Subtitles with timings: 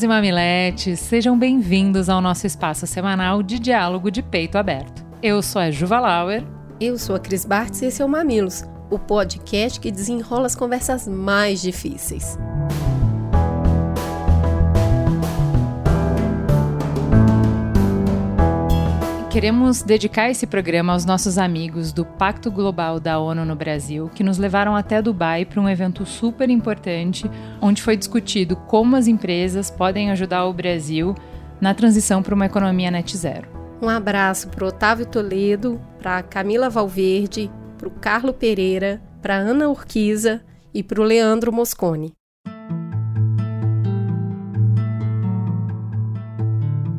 [0.00, 5.04] Mamileiros e mamiletes, sejam bem-vindos ao nosso espaço semanal de diálogo de peito aberto.
[5.22, 6.44] Eu sou a Juva Lauer.
[6.80, 10.54] Eu sou a Cris Bartz e esse é o Mamilos, o podcast que desenrola as
[10.54, 12.38] conversas mais difíceis.
[19.30, 24.24] Queremos dedicar esse programa aos nossos amigos do Pacto Global da ONU no Brasil, que
[24.24, 27.30] nos levaram até Dubai para um evento super importante,
[27.62, 31.14] onde foi discutido como as empresas podem ajudar o Brasil
[31.60, 33.48] na transição para uma economia net zero.
[33.80, 40.42] Um abraço para Otávio Toledo, para Camila Valverde, para o Carlo Pereira, para Ana Urquiza
[40.74, 42.12] e para o Leandro Moscone.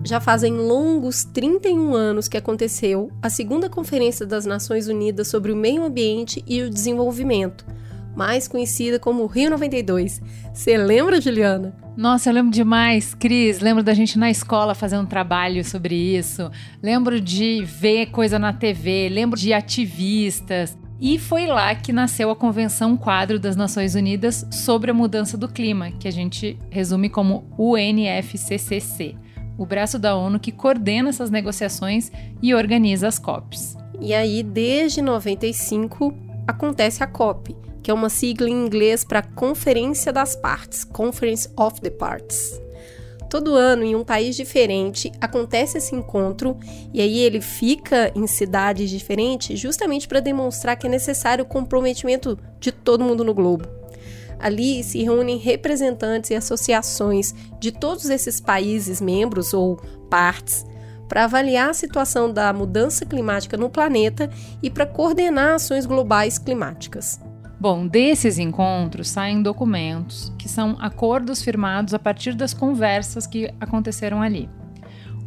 [0.03, 5.55] Já fazem longos 31 anos que aconteceu a segunda Conferência das Nações Unidas sobre o
[5.55, 7.63] Meio Ambiente e o Desenvolvimento,
[8.15, 10.19] mais conhecida como Rio 92.
[10.51, 11.75] Você lembra, Juliana?
[11.95, 13.59] Nossa, eu lembro demais, Cris.
[13.59, 16.49] Lembro da gente na escola fazendo um trabalho sobre isso.
[16.81, 20.75] Lembro de ver coisa na TV, lembro de ativistas.
[20.99, 25.47] E foi lá que nasceu a Convenção Quadro das Nações Unidas sobre a Mudança do
[25.47, 29.15] Clima, que a gente resume como UNFCCC
[29.57, 33.77] o braço da ONU que coordena essas negociações e organiza as COPs.
[33.99, 36.13] E aí, desde 95,
[36.47, 41.79] acontece a COP, que é uma sigla em inglês para Conferência das Partes, Conference of
[41.81, 42.59] the Parts.
[43.29, 46.57] Todo ano, em um país diferente, acontece esse encontro
[46.93, 52.37] e aí ele fica em cidades diferentes justamente para demonstrar que é necessário o comprometimento
[52.59, 53.80] de todo mundo no globo.
[54.41, 59.77] Ali se reúnem representantes e associações de todos esses países membros ou
[60.09, 60.65] partes
[61.07, 64.29] para avaliar a situação da mudança climática no planeta
[64.63, 67.19] e para coordenar ações globais climáticas.
[67.59, 74.21] Bom, desses encontros saem documentos, que são acordos firmados a partir das conversas que aconteceram
[74.21, 74.49] ali.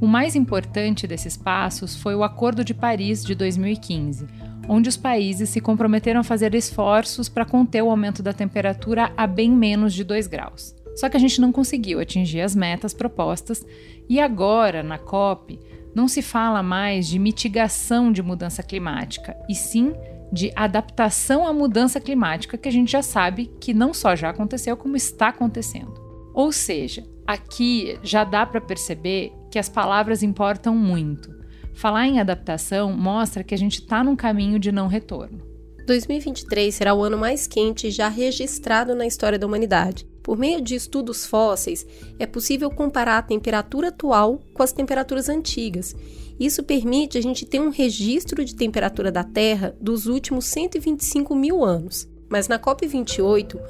[0.00, 4.26] O mais importante desses passos foi o Acordo de Paris de 2015,
[4.68, 9.26] onde os países se comprometeram a fazer esforços para conter o aumento da temperatura a
[9.26, 10.74] bem menos de 2 graus.
[10.96, 13.64] Só que a gente não conseguiu atingir as metas propostas
[14.08, 15.58] e agora, na COP,
[15.94, 19.92] não se fala mais de mitigação de mudança climática, e sim
[20.32, 24.76] de adaptação à mudança climática, que a gente já sabe que não só já aconteceu,
[24.76, 25.94] como está acontecendo.
[26.34, 31.33] Ou seja, aqui já dá para perceber que as palavras importam muito.
[31.74, 35.42] Falar em adaptação mostra que a gente está num caminho de não retorno.
[35.86, 40.06] 2023 será o ano mais quente já registrado na história da humanidade.
[40.22, 41.86] Por meio de estudos fósseis,
[42.18, 45.94] é possível comparar a temperatura atual com as temperaturas antigas.
[46.40, 51.62] Isso permite a gente ter um registro de temperatura da Terra dos últimos 125 mil
[51.62, 52.08] anos.
[52.30, 53.60] Mas na COP28,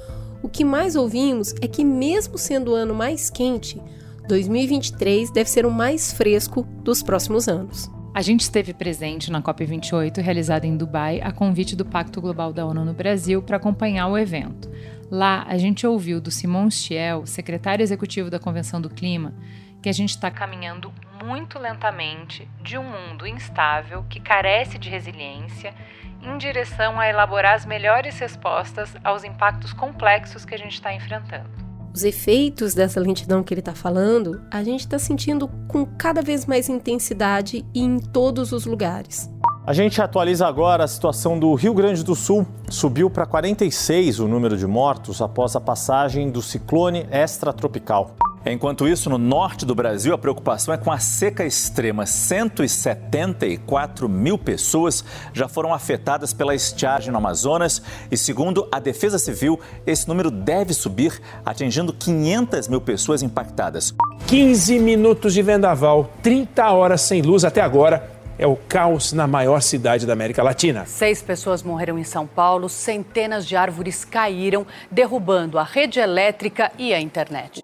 [0.42, 3.82] o que mais ouvimos é que, mesmo sendo o ano mais quente,
[4.26, 7.90] 2023 deve ser o mais fresco dos próximos anos.
[8.14, 12.64] A gente esteve presente na COP28, realizada em Dubai, a convite do Pacto Global da
[12.64, 14.70] ONU no Brasil, para acompanhar o evento.
[15.10, 19.34] Lá, a gente ouviu do Simon Stiel, secretário executivo da Convenção do Clima,
[19.82, 20.90] que a gente está caminhando
[21.22, 25.74] muito lentamente de um mundo instável que carece de resiliência
[26.22, 31.63] em direção a elaborar as melhores respostas aos impactos complexos que a gente está enfrentando
[31.94, 36.44] os efeitos dessa lentidão que ele está falando, a gente está sentindo com cada vez
[36.44, 39.30] mais intensidade e em todos os lugares.
[39.64, 42.46] A gente atualiza agora a situação do Rio Grande do Sul.
[42.68, 48.14] Subiu para 46 o número de mortos após a passagem do ciclone extratropical.
[48.46, 52.04] Enquanto isso, no norte do Brasil, a preocupação é com a seca extrema.
[52.04, 55.02] 174 mil pessoas
[55.32, 57.80] já foram afetadas pela estiagem no Amazonas
[58.10, 63.94] e, segundo a Defesa Civil, esse número deve subir, atingindo 500 mil pessoas impactadas.
[64.26, 68.10] 15 minutos de vendaval, 30 horas sem luz até agora.
[68.36, 70.84] É o caos na maior cidade da América Latina.
[70.86, 76.92] Seis pessoas morreram em São Paulo, centenas de árvores caíram, derrubando a rede elétrica e
[76.92, 77.62] a internet.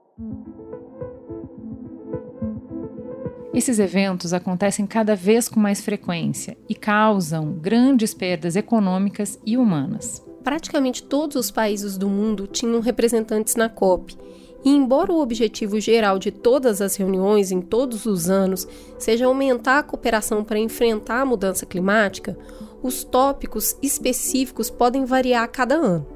[3.52, 10.25] Esses eventos acontecem cada vez com mais frequência e causam grandes perdas econômicas e humanas.
[10.44, 14.17] Praticamente todos os países do mundo tinham representantes na COP,
[14.62, 18.69] E embora o objetivo geral de todas as reuniões em todos os anos
[18.99, 22.37] seja aumentar a cooperação para enfrentar a mudança climática,
[22.82, 26.06] os tópicos específicos podem variar a cada ano.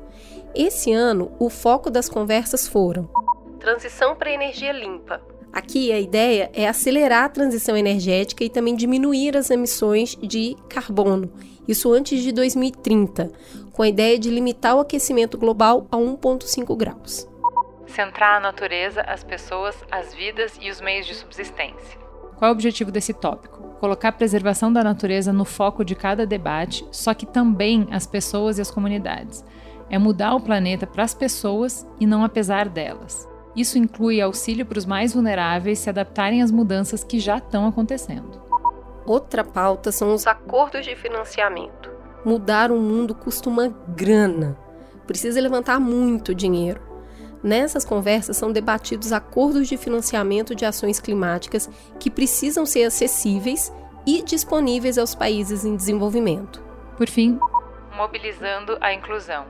[0.55, 3.09] Esse ano, o foco das conversas foram
[3.59, 5.23] transição para energia limpa.
[5.55, 11.33] Aqui a ideia é acelerar a transição energética e também diminuir as emissões de carbono,
[11.69, 13.31] isso antes de 2030,
[13.73, 17.29] com a ideia de limitar o aquecimento global a 1,5 graus.
[17.87, 22.01] Centrar a natureza, as pessoas, as vidas e os meios de subsistência.
[22.37, 23.63] Qual é o objetivo desse tópico?
[23.79, 28.59] Colocar a preservação da natureza no foco de cada debate, só que também as pessoas
[28.59, 29.45] e as comunidades.
[29.89, 33.33] É mudar o planeta para as pessoas e não apesar delas.
[33.55, 38.43] Isso inclui auxílio para os mais vulneráveis se adaptarem às mudanças que já estão acontecendo.
[39.07, 41.91] Outra pauta são os acordos de financiamento.
[42.25, 44.59] Mudar o mundo custa uma grana.
[45.07, 46.81] Precisa levantar muito dinheiro.
[47.43, 51.69] Nessas conversas são debatidos acordos de financiamento de ações climáticas
[52.01, 53.71] que precisam ser acessíveis
[54.07, 56.63] e disponíveis aos países em desenvolvimento.
[56.97, 57.39] Por fim,
[57.95, 59.45] mobilizando a inclusão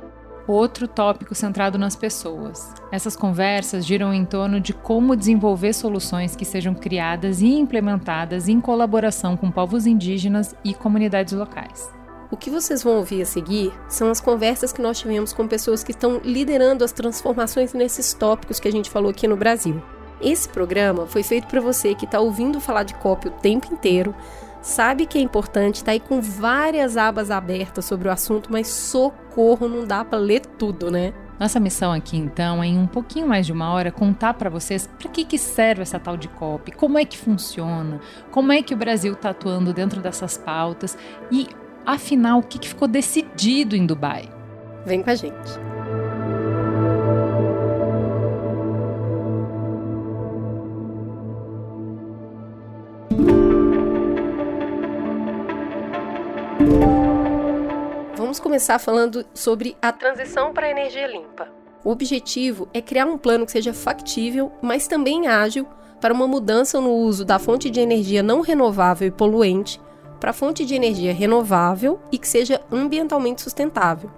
[0.47, 2.73] outro tópico centrado nas pessoas.
[2.93, 8.61] Essas conversas giram em torno de como desenvolver soluções que sejam criadas e implementadas em
[8.61, 11.91] colaboração com povos indígenas e comunidades locais.
[12.31, 15.85] O que vocês vão ouvir a seguir são as conversas que nós tivemos com pessoas
[15.85, 19.81] que estão liderando as transformações nesses tópicos que a gente falou aqui no Brasil.
[20.21, 24.15] Esse programa foi feito para você que está ouvindo falar de COP o tempo inteiro,
[24.65, 29.69] sabe que é importante, está aí com várias abas abertas sobre o assunto, mas socorro,
[29.69, 31.13] não dá para ler tudo, né?
[31.39, 34.87] Nossa missão aqui, então, é em um pouquinho mais de uma hora contar para vocês
[34.87, 38.01] para que, que serve essa tal de COP, como é que funciona,
[38.31, 40.97] como é que o Brasil está atuando dentro dessas pautas
[41.31, 41.47] e,
[41.85, 44.31] afinal, o que, que ficou decidido em Dubai.
[44.87, 45.74] Vem com a gente.
[58.55, 61.49] Começar falando sobre a transição para a energia limpa.
[61.83, 65.67] O objetivo é criar um plano que seja factível, mas também ágil
[66.01, 69.81] para uma mudança no uso da fonte de energia não renovável e poluente
[70.21, 74.09] para fonte de energia renovável e que seja ambientalmente sustentável.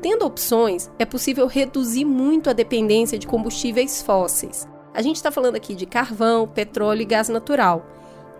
[0.00, 4.66] Tendo opções, é possível reduzir muito a dependência de combustíveis fósseis.
[4.94, 7.84] A gente está falando aqui de carvão, petróleo e gás natural,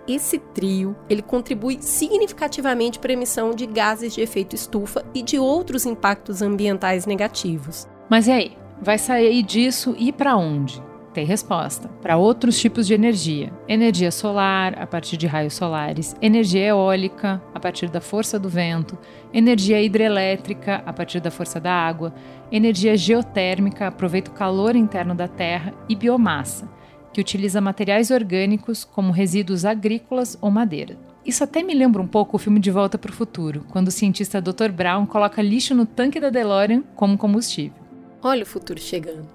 [0.06, 5.38] esse trio ele contribui significativamente para a emissão de gases de efeito estufa e de
[5.38, 7.88] outros impactos ambientais negativos.
[8.08, 8.56] Mas e aí?
[8.80, 10.82] Vai sair disso e para onde?
[11.14, 11.88] Tem resposta.
[12.02, 17.60] Para outros tipos de energia: energia solar, a partir de raios solares, energia eólica, a
[17.60, 18.98] partir da força do vento,
[19.32, 22.12] energia hidrelétrica, a partir da força da água,
[22.50, 26.68] energia geotérmica, aproveita o calor interno da Terra, e biomassa
[27.14, 30.98] que utiliza materiais orgânicos como resíduos agrícolas ou madeira.
[31.24, 33.92] Isso até me lembra um pouco o filme De Volta para o Futuro, quando o
[33.92, 34.72] cientista Dr.
[34.72, 37.78] Brown coloca lixo no tanque da DeLorean como combustível.
[38.20, 39.28] Olha o futuro chegando.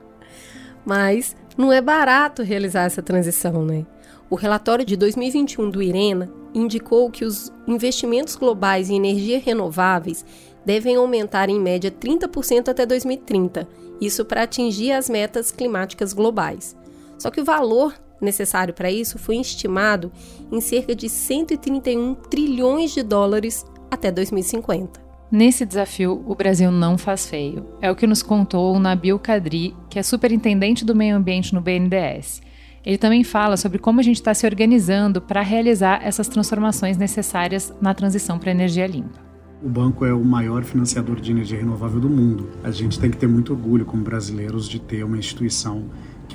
[0.85, 3.85] Mas não é barato realizar essa transição, né?
[4.29, 10.25] O relatório de 2021 do IRENA indicou que os investimentos globais em energias renováveis
[10.65, 13.67] devem aumentar em média 30% até 2030,
[14.01, 16.75] isso para atingir as metas climáticas globais.
[17.19, 20.11] Só que o valor necessário para isso foi estimado
[20.51, 25.09] em cerca de 131 trilhões de dólares até 2050.
[25.31, 27.65] Nesse desafio, o Brasil não faz feio.
[27.81, 31.61] É o que nos contou o Nabil Kadri, que é superintendente do meio ambiente no
[31.61, 32.41] BNDES.
[32.83, 37.73] Ele também fala sobre como a gente está se organizando para realizar essas transformações necessárias
[37.79, 39.29] na transição para a energia limpa.
[39.61, 42.49] O banco é o maior financiador de energia renovável do mundo.
[42.63, 45.89] A gente tem que ter muito orgulho como brasileiros de ter uma instituição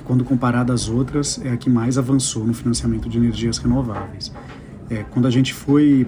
[0.05, 4.31] quando comparada às outras é a que mais avançou no financiamento de energias renováveis.
[4.89, 6.07] É, quando a gente foi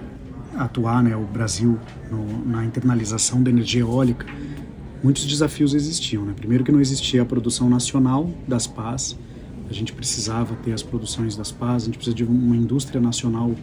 [0.56, 1.78] atuar, né, o Brasil,
[2.10, 4.24] no, na internalização da energia eólica,
[5.02, 6.24] muitos desafios existiam.
[6.24, 6.32] Né?
[6.34, 9.16] Primeiro que não existia a produção nacional das pás,
[9.68, 13.54] a gente precisava ter as produções das pás, a gente precisa de uma indústria nacional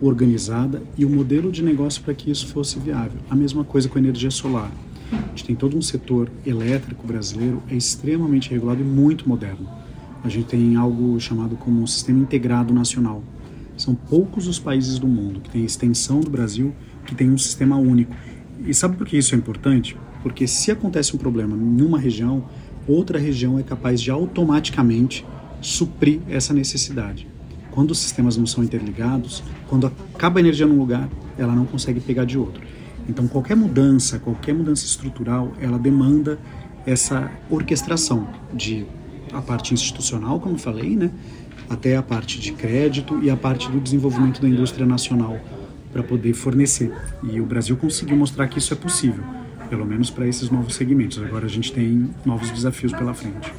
[0.00, 3.20] organizada e o um modelo de negócio para que isso fosse viável.
[3.30, 4.70] A mesma coisa com a energia solar.
[5.12, 9.83] A gente tem todo um setor elétrico brasileiro é extremamente regulado e muito moderno.
[10.24, 13.22] A gente tem algo chamado como um sistema integrado nacional.
[13.76, 17.76] São poucos os países do mundo que têm extensão do Brasil que tem um sistema
[17.76, 18.16] único.
[18.66, 19.94] E sabe por que isso é importante?
[20.22, 22.46] Porque se acontece um problema em uma região,
[22.88, 25.26] outra região é capaz de automaticamente
[25.60, 27.28] suprir essa necessidade.
[27.70, 32.00] Quando os sistemas não são interligados, quando acaba a energia num lugar, ela não consegue
[32.00, 32.62] pegar de outro.
[33.06, 36.38] Então, qualquer mudança, qualquer mudança estrutural, ela demanda
[36.86, 38.86] essa orquestração de
[39.34, 41.10] a parte institucional, como falei, né?
[41.68, 45.38] até a parte de crédito e a parte do desenvolvimento da indústria nacional
[45.92, 46.92] para poder fornecer.
[47.22, 49.22] E o Brasil conseguiu mostrar que isso é possível,
[49.70, 51.18] pelo menos para esses novos segmentos.
[51.22, 53.52] Agora a gente tem novos desafios pela frente.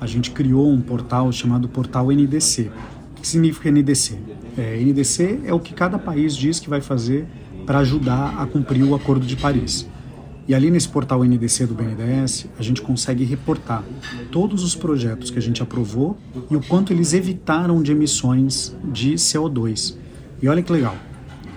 [0.00, 2.70] A gente criou um portal chamado Portal NDC.
[3.12, 4.18] O que significa NDC?
[4.58, 7.26] É, NDC é o que cada país diz que vai fazer
[7.64, 9.86] para ajudar a cumprir o Acordo de Paris.
[10.46, 13.84] E ali nesse portal NDC do BNDES, a gente consegue reportar
[14.30, 16.18] todos os projetos que a gente aprovou
[16.50, 19.94] e o quanto eles evitaram de emissões de CO2.
[20.42, 20.96] E olha que legal,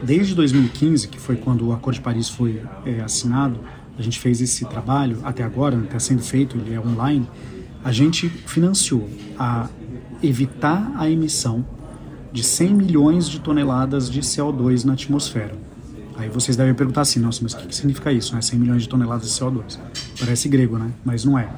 [0.03, 3.59] desde 2015, que foi quando o Acordo de Paris foi é, assinado,
[3.97, 7.27] a gente fez esse trabalho, até agora está sendo feito, ele é online,
[7.83, 9.67] a gente financiou a
[10.21, 11.65] evitar a emissão
[12.31, 15.55] de 100 milhões de toneladas de CO2 na atmosfera.
[16.17, 18.41] Aí vocês devem perguntar assim, nossa, mas o que, que significa isso, né?
[18.41, 19.77] 100 milhões de toneladas de CO2.
[20.19, 20.91] Parece grego, né?
[21.03, 21.49] Mas não é.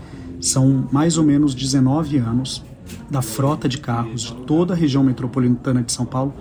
[0.42, 2.64] São mais ou menos 19 anos
[3.10, 6.34] da frota de carros de toda a região metropolitana de São Paulo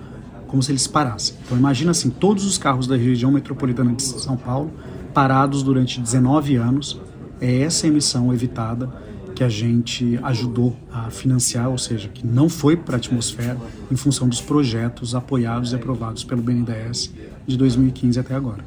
[0.47, 1.37] como se eles parassem.
[1.45, 4.71] Então imagina assim, todos os carros da região metropolitana de São Paulo
[5.13, 7.01] parados durante 19 anos.
[7.41, 8.89] É essa emissão evitada
[9.35, 13.59] que a gente ajudou a financiar, ou seja, que não foi para a atmosfera
[13.91, 17.13] em função dos projetos apoiados e aprovados pelo BNDES
[17.47, 18.65] de 2015 até agora.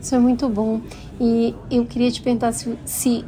[0.00, 0.80] Isso é muito bom.
[1.20, 3.24] E eu queria te perguntar se, se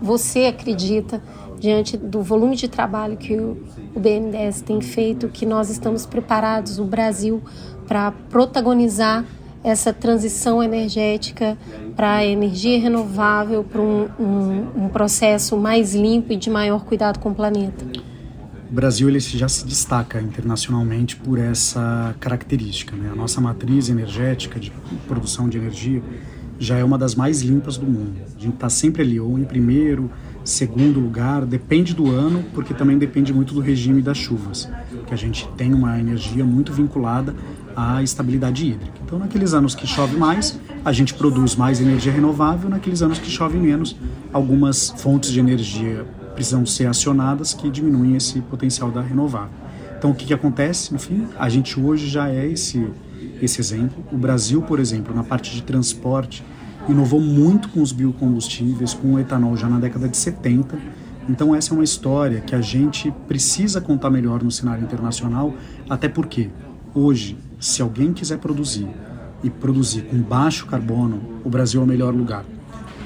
[0.00, 1.22] você acredita,
[1.58, 3.56] diante do volume de trabalho que o,
[3.94, 7.42] o BNDES tem feito, que nós estamos preparados, o Brasil,
[7.86, 9.24] para protagonizar
[9.62, 11.56] essa transição energética
[11.96, 17.18] para a energia renovável, para um, um, um, processo mais limpo e de maior cuidado
[17.18, 17.86] com o planeta?
[18.74, 22.96] O Brasil ele já se destaca internacionalmente por essa característica.
[22.96, 23.08] Né?
[23.12, 24.72] A nossa matriz energética de
[25.06, 26.02] produção de energia
[26.58, 28.16] já é uma das mais limpas do mundo.
[28.36, 30.10] A gente está sempre ali, ou em primeiro,
[30.42, 34.68] segundo lugar, depende do ano, porque também depende muito do regime das chuvas,
[35.06, 37.32] que a gente tem uma energia muito vinculada
[37.76, 38.98] à estabilidade hídrica.
[39.04, 43.30] Então, naqueles anos que chove mais, a gente produz mais energia renovável, naqueles anos que
[43.30, 43.96] chove menos,
[44.32, 46.04] algumas fontes de energia
[46.34, 49.64] precisam ser acionadas que diminuem esse potencial da renovável.
[49.96, 50.92] Então, o que, que acontece?
[50.92, 52.86] No fim, a gente hoje já é esse,
[53.40, 54.04] esse exemplo.
[54.12, 56.44] O Brasil, por exemplo, na parte de transporte,
[56.88, 60.76] inovou muito com os biocombustíveis, com o etanol já na década de 70.
[61.28, 65.54] Então, essa é uma história que a gente precisa contar melhor no cenário internacional,
[65.88, 66.50] até porque
[66.94, 68.86] hoje, se alguém quiser produzir
[69.42, 72.44] e produzir com baixo carbono, o Brasil é o melhor lugar.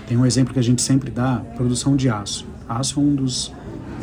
[0.09, 2.45] Tem um exemplo que a gente sempre dá: produção de aço.
[2.69, 3.53] Aço é um dos,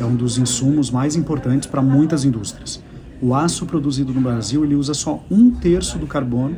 [0.00, 2.82] é um dos insumos mais importantes para muitas indústrias.
[3.20, 6.56] O aço produzido no Brasil ele usa só um terço do carbono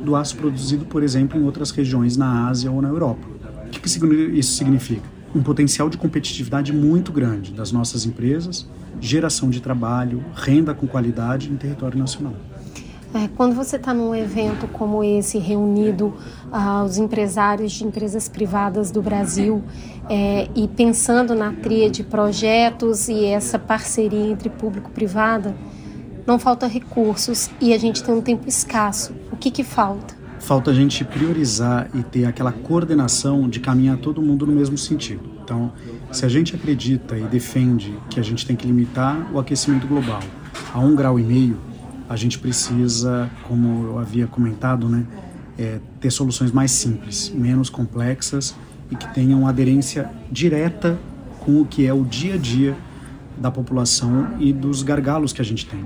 [0.00, 3.26] do aço produzido, por exemplo, em outras regiões na Ásia ou na Europa.
[3.66, 5.02] O que isso significa?
[5.34, 8.66] Um potencial de competitividade muito grande das nossas empresas,
[9.00, 12.34] geração de trabalho, renda com qualidade em território nacional.
[13.12, 16.14] É, quando você está num evento como esse, reunido
[16.52, 19.64] ah, os empresários de empresas privadas do Brasil
[20.10, 25.54] é, e pensando na tria de projetos e essa parceria entre público-privada,
[26.26, 29.14] não falta recursos e a gente tem um tempo escasso.
[29.30, 30.18] O que, que falta?
[30.40, 35.30] Falta a gente priorizar e ter aquela coordenação de caminhar todo mundo no mesmo sentido.
[35.44, 35.72] Então,
[36.10, 40.20] se a gente acredita e defende que a gente tem que limitar o aquecimento global
[40.74, 41.56] a um grau e meio,
[42.08, 45.06] a gente precisa, como eu havia comentado, né,
[45.56, 48.56] é, ter soluções mais simples, menos complexas
[48.90, 50.98] e que tenham aderência direta
[51.40, 52.76] com o que é o dia a dia
[53.38, 55.84] da população e dos gargalos que a gente tem.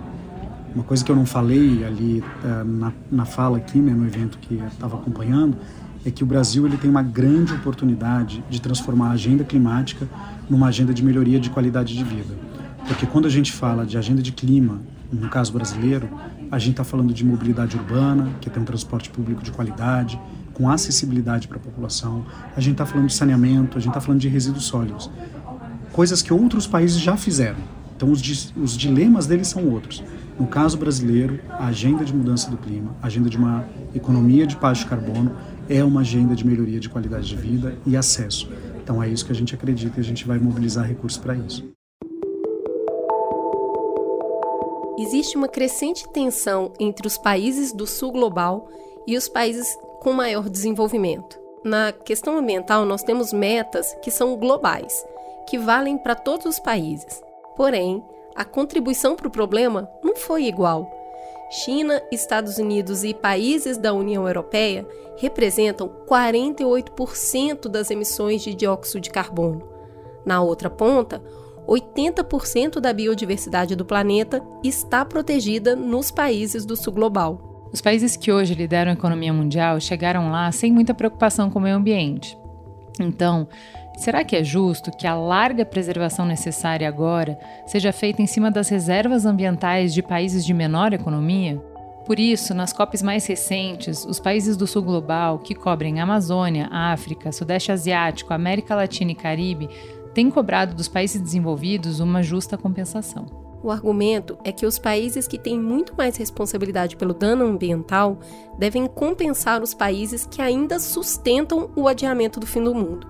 [0.74, 4.38] Uma coisa que eu não falei ali uh, na, na fala aqui, né, no evento
[4.38, 5.56] que estava acompanhando,
[6.04, 10.06] é que o Brasil ele tem uma grande oportunidade de transformar a agenda climática
[10.50, 12.34] numa agenda de melhoria de qualidade de vida.
[12.86, 16.08] Porque quando a gente fala de agenda de clima, no caso brasileiro,
[16.50, 20.20] a gente está falando de mobilidade urbana, que tem um transporte público de qualidade,
[20.54, 22.24] com acessibilidade para a população.
[22.56, 25.10] A gente está falando de saneamento, a gente está falando de resíduos sólidos.
[25.92, 27.58] Coisas que outros países já fizeram.
[27.96, 30.02] Então os, os dilemas deles são outros.
[30.38, 34.56] No caso brasileiro, a agenda de mudança do clima, a agenda de uma economia de
[34.56, 35.36] baixo carbono,
[35.68, 38.48] é uma agenda de melhoria de qualidade de vida e acesso.
[38.82, 41.64] Então é isso que a gente acredita e a gente vai mobilizar recursos para isso.
[44.98, 48.68] Existe uma crescente tensão entre os países do sul global
[49.06, 49.66] e os países
[50.04, 51.40] com maior desenvolvimento.
[51.64, 55.02] Na questão ambiental, nós temos metas que são globais,
[55.48, 57.22] que valem para todos os países.
[57.56, 58.04] Porém,
[58.36, 60.90] a contribuição para o problema não foi igual.
[61.50, 69.08] China, Estados Unidos e países da União Europeia representam 48% das emissões de dióxido de
[69.08, 69.66] carbono.
[70.26, 71.22] Na outra ponta,
[71.66, 77.53] 80% da biodiversidade do planeta está protegida nos países do sul global.
[77.74, 81.62] Os países que hoje lideram a economia mundial chegaram lá sem muita preocupação com o
[81.62, 82.38] meio ambiente.
[83.00, 83.48] Então,
[83.96, 88.68] será que é justo que a larga preservação necessária agora seja feita em cima das
[88.68, 91.60] reservas ambientais de países de menor economia?
[92.06, 97.32] Por isso, nas COPs mais recentes, os países do sul global, que cobrem Amazônia, África,
[97.32, 99.68] Sudeste Asiático, América Latina e Caribe,
[100.14, 103.43] têm cobrado dos países desenvolvidos uma justa compensação.
[103.64, 108.18] O argumento é que os países que têm muito mais responsabilidade pelo dano ambiental
[108.58, 113.08] devem compensar os países que ainda sustentam o adiamento do fim do mundo.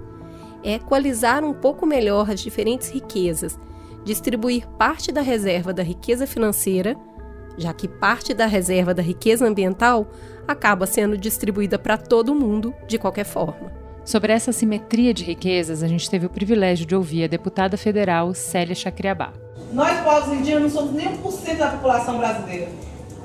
[0.63, 3.59] É equalizar um pouco melhor as diferentes riquezas,
[4.05, 6.97] distribuir parte da reserva da riqueza financeira
[7.57, 10.11] já que parte da reserva da riqueza ambiental
[10.47, 13.73] acaba sendo distribuída para todo mundo de qualquer forma.
[14.05, 18.35] Sobre essa simetria de riquezas, a gente teve o privilégio de ouvir a deputada federal
[18.35, 19.33] Célia Chacriabá.
[19.75, 22.69] Nós, povos indígenas, não somos nem 1% da população brasileira.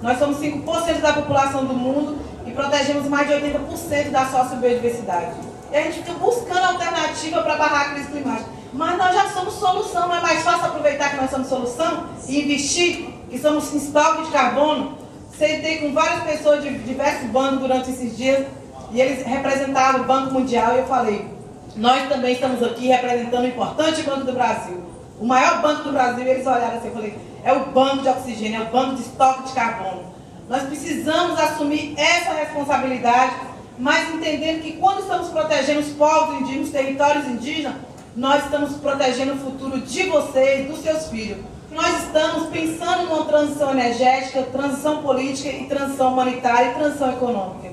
[0.01, 5.35] Nós somos 5% da população do mundo e protegemos mais de 80% da sociobiodiversidade.
[5.71, 8.49] E a gente fica buscando alternativa para barrar a crise climática.
[8.73, 12.41] Mas nós já somos solução, não é mais fácil aproveitar que nós somos solução e
[12.41, 14.97] investir que somos estoque de carbono,
[15.37, 18.47] sentei com várias pessoas de diversos bancos durante esses dias
[18.91, 21.27] e eles representavam o Banco Mundial e eu falei,
[21.75, 24.88] nós também estamos aqui representando o importante Banco do Brasil.
[25.19, 28.61] O maior banco do Brasil, eles olharam assim, eu falei, é o banco de oxigênio,
[28.61, 30.13] é o banco de estoque de carbono.
[30.47, 33.35] Nós precisamos assumir essa responsabilidade,
[33.77, 37.75] mas entendendo que quando estamos protegendo os povos indígenas, os territórios indígenas,
[38.15, 41.39] nós estamos protegendo o futuro de vocês, dos seus filhos.
[41.71, 47.71] Nós estamos pensando numa transição energética, transição política e transição humanitária e transição econômica.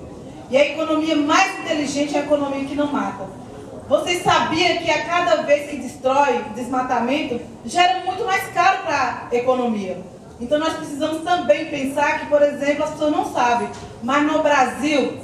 [0.51, 3.36] E a economia mais inteligente é a economia que não mata.
[3.89, 9.35] Vocês sabiam que a cada vez que destrói desmatamento, gera muito mais caro para a
[9.35, 9.99] economia.
[10.41, 13.69] Então nós precisamos também pensar que, por exemplo, as pessoas não sabem,
[14.03, 15.19] mas no Brasil,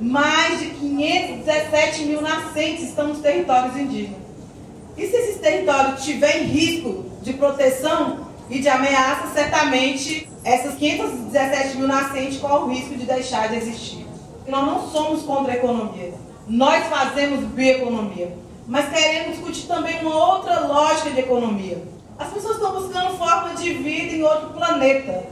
[0.00, 4.18] mais de 517 mil nascentes estão nos territórios indígenas.
[4.96, 11.86] E se esses territórios tiverem risco de proteção e de ameaça, certamente essas 517 mil
[11.86, 14.04] nascentes correm o risco de deixar de existir.
[14.48, 16.12] Nós não somos contra a economia.
[16.50, 18.36] Nós fazemos bioeconomia.
[18.66, 21.80] Mas queremos discutir também uma outra lógica de economia.
[22.18, 25.26] As pessoas estão buscando forma de vida em outro planeta.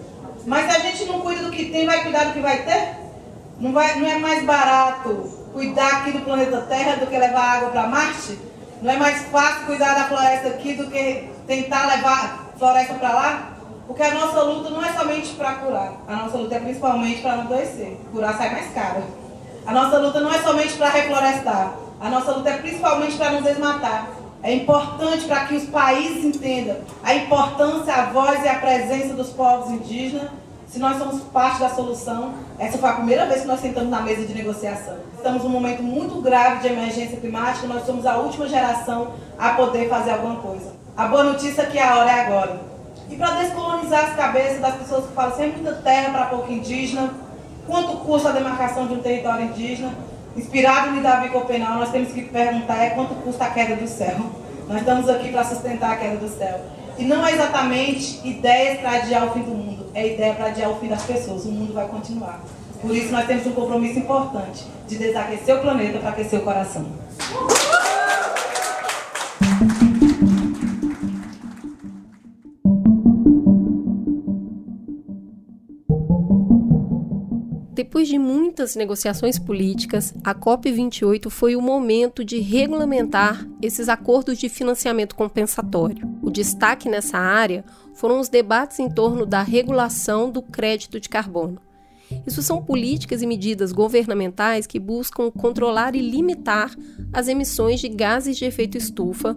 [0.46, 2.98] Mas a gente não cuida do que tem, vai cuidar do que vai ter?
[3.58, 7.70] Não, vai, não é mais barato cuidar aqui do planeta Terra do que levar água
[7.70, 8.38] para Marte?
[8.80, 13.50] Não é mais fácil cuidar da floresta aqui do que tentar levar floresta para lá?
[13.88, 15.94] Porque a nossa luta não é somente para curar.
[16.06, 17.98] A nossa luta é principalmente para não adoecer.
[18.12, 19.02] Curar sai mais caro.
[19.68, 21.74] A nossa luta não é somente para reflorestar.
[22.00, 24.08] A nossa luta é principalmente para nos desmatar.
[24.42, 29.28] É importante para que os países entendam a importância, a voz e a presença dos
[29.28, 30.30] povos indígenas
[30.68, 34.02] se nós somos parte da solução, essa foi a primeira vez que nós sentamos na
[34.02, 34.96] mesa de negociação.
[35.16, 39.88] Estamos num momento muito grave de emergência climática, nós somos a última geração a poder
[39.88, 40.72] fazer alguma coisa.
[40.96, 42.60] A boa notícia é que a hora é agora.
[43.08, 47.14] E para descolonizar as cabeças das pessoas que falam é muita terra para pouco indígena,
[47.68, 49.94] quanto custa a demarcação de um território indígena?
[50.36, 54.16] Inspirado em Davi Copenal, nós temos que perguntar é quanto custa a queda do céu.
[54.66, 56.60] Nós estamos aqui para sustentar a queda do céu.
[56.98, 60.70] E não é exatamente ideias para adiar o fim do mundo é ideia para adiar
[60.70, 61.44] o fim das pessoas.
[61.44, 62.40] O mundo vai continuar.
[62.80, 66.86] Por isso, nós temos um compromisso importante de desaquecer o planeta para aquecer o coração.
[77.88, 84.46] Depois de muitas negociações políticas, a COP28 foi o momento de regulamentar esses acordos de
[84.50, 86.06] financiamento compensatório.
[86.20, 91.62] O destaque nessa área foram os debates em torno da regulação do crédito de carbono.
[92.26, 96.70] Isso são políticas e medidas governamentais que buscam controlar e limitar
[97.10, 99.34] as emissões de gases de efeito estufa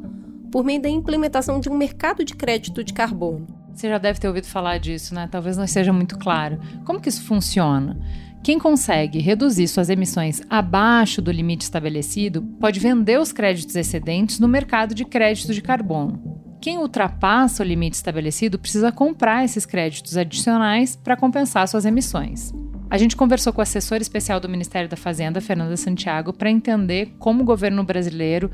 [0.52, 3.48] por meio da implementação de um mercado de crédito de carbono.
[3.74, 5.30] Você já deve ter ouvido falar disso, né?
[5.32, 6.60] Talvez não esteja muito claro.
[6.84, 7.98] Como que isso funciona?
[8.44, 14.48] Quem consegue reduzir suas emissões abaixo do limite estabelecido pode vender os créditos excedentes no
[14.48, 16.42] mercado de crédito de carbono.
[16.60, 22.52] Quem ultrapassa o limite estabelecido precisa comprar esses créditos adicionais para compensar suas emissões.
[22.90, 27.14] A gente conversou com o assessor especial do Ministério da Fazenda, Fernanda Santiago, para entender
[27.20, 28.50] como o governo brasileiro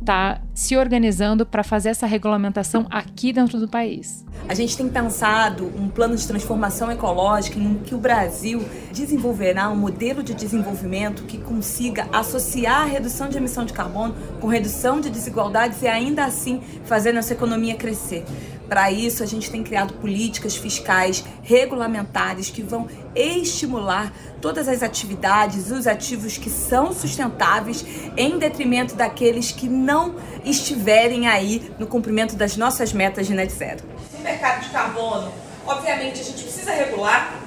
[0.00, 4.24] está se organizando para fazer essa regulamentação aqui dentro do país.
[4.48, 9.76] A gente tem pensado um plano de transformação ecológica em que o Brasil desenvolverá um
[9.76, 15.10] modelo de desenvolvimento que consiga associar a redução de emissão de carbono com redução de
[15.10, 18.24] desigualdades e ainda assim fazer nossa economia crescer.
[18.70, 25.72] Para isso, a gente tem criado políticas fiscais regulamentares que vão estimular todas as atividades,
[25.72, 27.84] os ativos que são sustentáveis,
[28.16, 33.82] em detrimento daqueles que não estiverem aí no cumprimento das nossas metas de net zero.
[34.14, 35.32] O mercado de carbono,
[35.66, 37.40] obviamente, a gente precisa regular.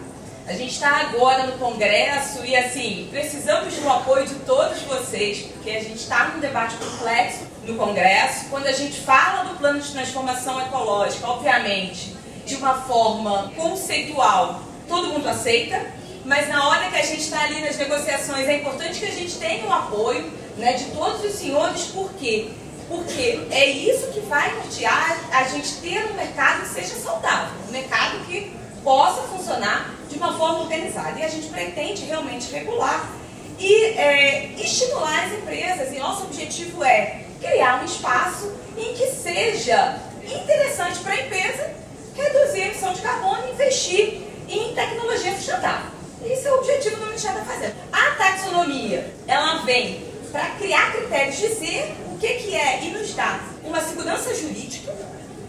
[0.45, 5.69] A gente está agora no Congresso e, assim, precisamos do apoio de todos vocês, porque
[5.69, 9.91] a gente está num debate complexo no Congresso, quando a gente fala do plano de
[9.91, 15.85] transformação ecológica, obviamente, de uma forma conceitual, todo mundo aceita,
[16.25, 19.35] mas na hora que a gente está ali nas negociações, é importante que a gente
[19.37, 22.49] tenha o apoio né, de todos os senhores, por quê?
[22.89, 27.71] Porque é isso que vai nortear a gente ter um mercado que seja saudável, um
[27.71, 28.51] mercado que
[28.83, 31.19] possa funcionar de uma forma organizada.
[31.19, 33.09] E a gente pretende realmente regular
[33.63, 35.95] e é, estimular as empresas.
[35.95, 41.73] E nosso objetivo é criar um espaço em que seja interessante para a empresa
[42.15, 45.91] reduzir a emissão de carbono e investir em tecnologia sustentável.
[46.25, 47.75] Esse é o objetivo que o Ministério está fazendo.
[47.91, 53.43] A taxonomia, ela vem para criar critérios, dizer o que, que é e nos dar
[53.63, 54.93] uma segurança jurídica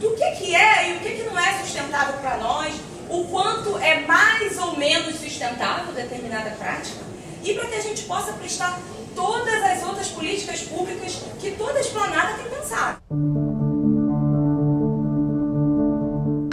[0.00, 2.74] do que, que é e o que, que não é sustentável para nós,
[3.09, 7.13] o quanto é mais ou menos sustentável determinada prática,
[7.44, 8.80] e para que a gente possa prestar
[9.14, 12.98] todas as outras políticas públicas que toda esplanada tem pensado.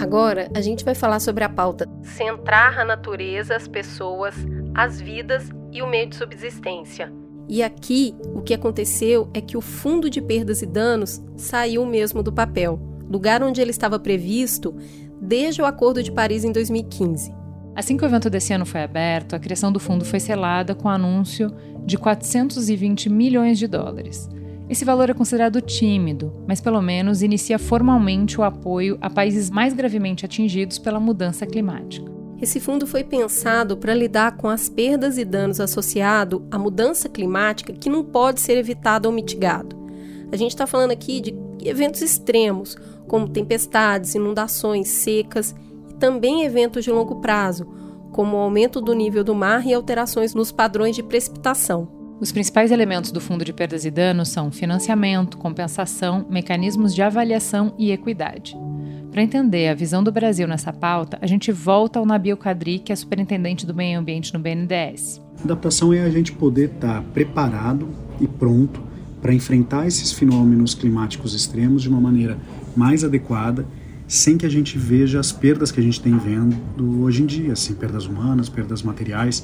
[0.00, 4.34] Agora a gente vai falar sobre a pauta centrar a natureza, as pessoas,
[4.74, 7.10] as vidas e o meio de subsistência.
[7.48, 12.22] E aqui o que aconteceu é que o Fundo de Perdas e Danos saiu mesmo
[12.22, 12.78] do papel,
[13.08, 14.74] lugar onde ele estava previsto
[15.20, 17.41] desde o Acordo de Paris em 2015.
[17.74, 20.88] Assim que o evento desse ano foi aberto, a criação do fundo foi selada com
[20.88, 21.50] o anúncio
[21.84, 24.28] de 420 milhões de dólares.
[24.68, 29.74] Esse valor é considerado tímido, mas pelo menos inicia formalmente o apoio a países mais
[29.74, 32.10] gravemente atingidos pela mudança climática.
[32.40, 37.72] Esse fundo foi pensado para lidar com as perdas e danos associados à mudança climática
[37.72, 39.76] que não pode ser evitado ou mitigado.
[40.30, 45.54] A gente está falando aqui de eventos extremos, como tempestades, inundações, secas
[46.02, 47.64] também eventos de longo prazo,
[48.10, 51.86] como o aumento do nível do mar e alterações nos padrões de precipitação.
[52.18, 57.72] Os principais elementos do Fundo de Perdas e Danos são financiamento, compensação, mecanismos de avaliação
[57.78, 58.56] e equidade.
[59.12, 62.92] Para entender a visão do Brasil nessa pauta, a gente volta ao Nabil Kadri, que
[62.92, 65.22] é superintendente do meio ambiente no BNDES.
[65.44, 67.88] Adaptação é a gente poder estar preparado
[68.20, 68.82] e pronto
[69.20, 72.36] para enfrentar esses fenômenos climáticos extremos de uma maneira
[72.74, 73.64] mais adequada
[74.12, 77.54] sem que a gente veja as perdas que a gente tem vendo hoje em dia,
[77.54, 79.42] assim, perdas humanas, perdas materiais.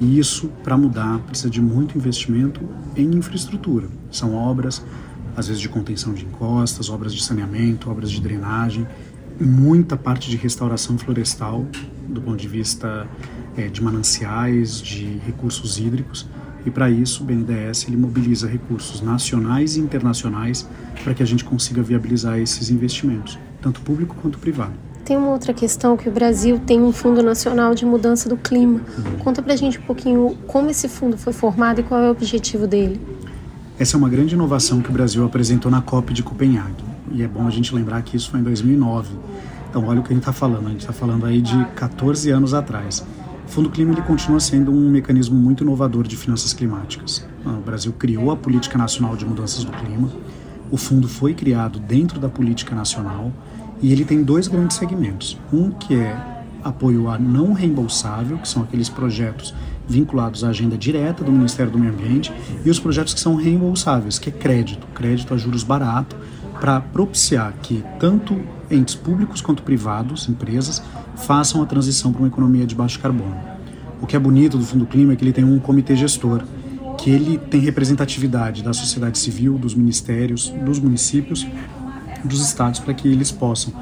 [0.00, 3.88] E isso, para mudar, precisa de muito investimento em infraestrutura.
[4.10, 4.82] São obras,
[5.36, 8.86] às vezes de contenção de encostas, obras de saneamento, obras de drenagem,
[9.38, 11.66] muita parte de restauração florestal,
[12.08, 13.06] do ponto de vista
[13.54, 16.26] é, de mananciais, de recursos hídricos.
[16.64, 20.66] E para isso, o BNDES ele mobiliza recursos nacionais e internacionais
[21.04, 24.72] para que a gente consiga viabilizar esses investimentos tanto público quanto privado.
[25.04, 28.80] Tem uma outra questão que o Brasil tem um Fundo Nacional de Mudança do Clima.
[28.80, 29.18] Uhum.
[29.18, 32.66] Conta pra gente um pouquinho como esse fundo foi formado e qual é o objetivo
[32.66, 33.00] dele.
[33.78, 36.84] Essa é uma grande inovação que o Brasil apresentou na COP de Copenhague.
[37.10, 39.10] E é bom a gente lembrar que isso foi em 2009.
[39.68, 40.66] Então olha o que a gente está falando.
[40.66, 43.04] A gente está falando aí de 14 anos atrás.
[43.46, 47.26] O Fundo Clima ele continua sendo um mecanismo muito inovador de finanças climáticas.
[47.44, 50.08] O Brasil criou a Política Nacional de Mudanças do Clima.
[50.70, 53.32] O fundo foi criado dentro da política nacional
[53.80, 55.38] e ele tem dois grandes segmentos.
[55.52, 59.54] Um que é apoio a não reembolsável, que são aqueles projetos
[59.88, 62.32] vinculados à agenda direta do Ministério do Meio Ambiente,
[62.64, 66.16] e os projetos que são reembolsáveis, que é crédito, crédito a juros barato,
[66.60, 68.36] para propiciar que tanto
[68.70, 70.82] entes públicos quanto privados, empresas,
[71.16, 73.36] façam a transição para uma economia de baixo carbono.
[74.00, 76.42] O que é bonito do Fundo Clima é que ele tem um comitê gestor,
[76.98, 81.46] que ele tem representatividade da sociedade civil, dos ministérios, dos municípios
[82.26, 83.72] dos estados para que eles possam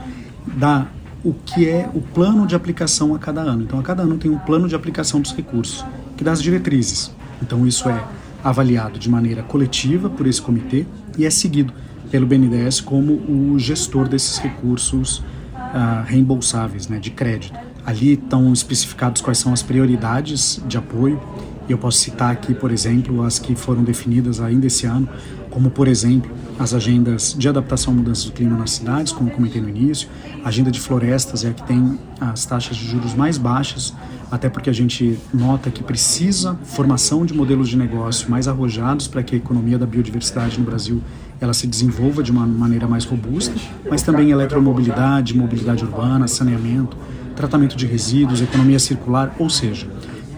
[0.56, 0.92] dar
[1.24, 3.62] o que é o plano de aplicação a cada ano.
[3.62, 5.84] Então, a cada ano tem um plano de aplicação dos recursos,
[6.16, 7.10] que dá as diretrizes.
[7.42, 8.04] Então, isso é
[8.42, 11.72] avaliado de maneira coletiva por esse comitê e é seguido
[12.10, 17.58] pelo BNDES como o gestor desses recursos uh, reembolsáveis, né, de crédito.
[17.86, 21.20] Ali estão especificados quais são as prioridades de apoio.
[21.66, 25.08] E eu posso citar aqui, por exemplo, as que foram definidas ainda esse ano,
[25.54, 29.62] como por exemplo as agendas de adaptação à mudança do clima nas cidades, como comentei
[29.62, 30.08] no início,
[30.44, 33.94] a agenda de florestas é a que tem as taxas de juros mais baixas,
[34.30, 39.22] até porque a gente nota que precisa formação de modelos de negócio mais arrojados para
[39.22, 41.00] que a economia da biodiversidade no Brasil
[41.40, 43.54] ela se desenvolva de uma maneira mais robusta,
[43.88, 46.96] mas também eletromobilidade, mobilidade urbana, saneamento,
[47.36, 49.86] tratamento de resíduos, economia circular, ou seja,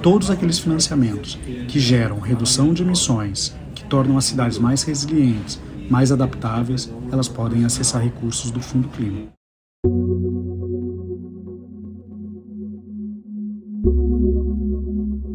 [0.03, 3.55] todos aqueles financiamentos que geram redução de emissões,
[3.89, 9.29] tornam as cidades mais resilientes, mais adaptáveis, elas podem acessar recursos do Fundo Clima.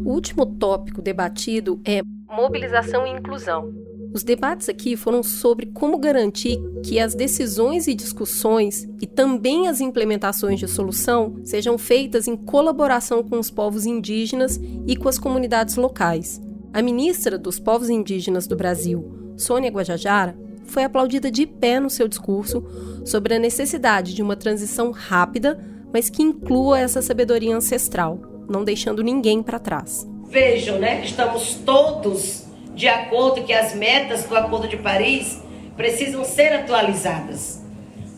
[0.03, 3.73] O último tópico debatido é mobilização e inclusão.
[4.13, 9.79] Os debates aqui foram sobre como garantir que as decisões e discussões e também as
[9.79, 15.77] implementações de solução sejam feitas em colaboração com os povos indígenas e com as comunidades
[15.77, 16.41] locais.
[16.73, 22.07] A ministra dos Povos Indígenas do Brasil, Sônia Guajajara, foi aplaudida de pé no seu
[22.07, 22.63] discurso
[23.05, 25.59] sobre a necessidade de uma transição rápida,
[25.91, 30.07] mas que inclua essa sabedoria ancestral, não deixando ninguém para trás.
[30.29, 35.41] Vejam, né, estamos todos de acordo que as metas do Acordo de Paris
[35.75, 37.61] precisam ser atualizadas.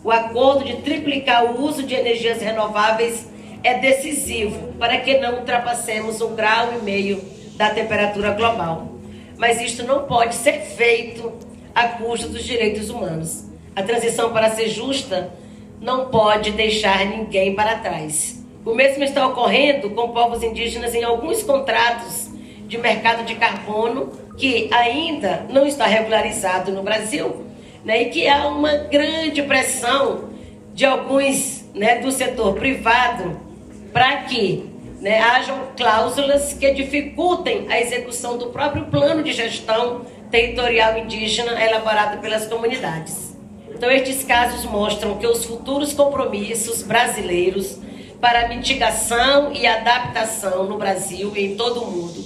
[0.03, 3.25] O acordo de triplicar o uso de energias renováveis
[3.63, 8.87] é decisivo para que não ultrapassemos um grau e meio da temperatura global.
[9.37, 11.33] Mas isto não pode ser feito
[11.73, 13.45] à custa dos direitos humanos.
[13.75, 15.31] A transição para ser justa
[15.81, 18.41] não pode deixar ninguém para trás.
[18.65, 22.29] O mesmo está ocorrendo com povos indígenas em alguns contratos
[22.67, 27.45] de mercado de carbono que ainda não está regularizado no Brasil,
[27.83, 30.29] né, e que há uma grande pressão
[30.73, 33.37] de alguns né, do setor privado
[33.91, 34.72] para que
[35.03, 42.21] né, hajam cláusulas que dificultem a execução do próprio plano de gestão territorial indígena elaborado
[42.21, 43.35] pelas comunidades.
[43.69, 47.77] Então, estes casos mostram que os futuros compromissos brasileiros
[48.21, 52.23] para mitigação e adaptação no Brasil e em todo o mundo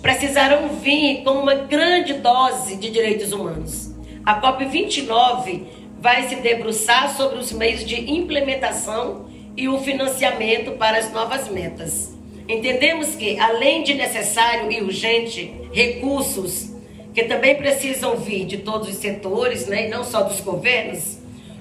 [0.00, 3.90] precisaram vir com uma grande dose de direitos humanos.
[4.24, 5.64] A COP29
[5.98, 12.12] vai se debruçar sobre os meios de implementação e o financiamento para as novas metas.
[12.48, 16.72] Entendemos que, além de necessário e urgente, recursos
[17.14, 21.18] que também precisam vir de todos os setores, né, e não só dos governos,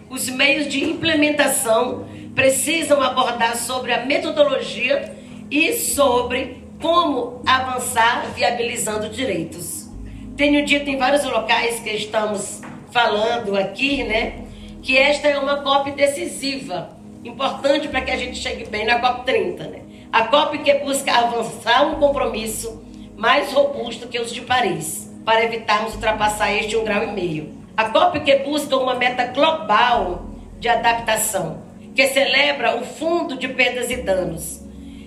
[0.10, 5.14] os meios de implementação precisam abordar sobre a metodologia
[5.50, 9.90] e sobre como avançar viabilizando direitos.
[10.36, 14.46] Tenho dito em vários locais que estamos falando aqui, né,
[14.82, 19.26] que esta é uma COP decisiva, importante para que a gente chegue bem na COP
[19.26, 19.82] 30, né?
[20.12, 22.84] A COP que busca avançar um compromisso
[23.16, 27.56] mais robusto que os de Paris, para evitarmos ultrapassar este um grau e meio.
[27.78, 30.26] A COP que busca uma meta global
[30.60, 31.62] de adaptação,
[31.96, 34.62] que celebra o fundo de perdas e danos,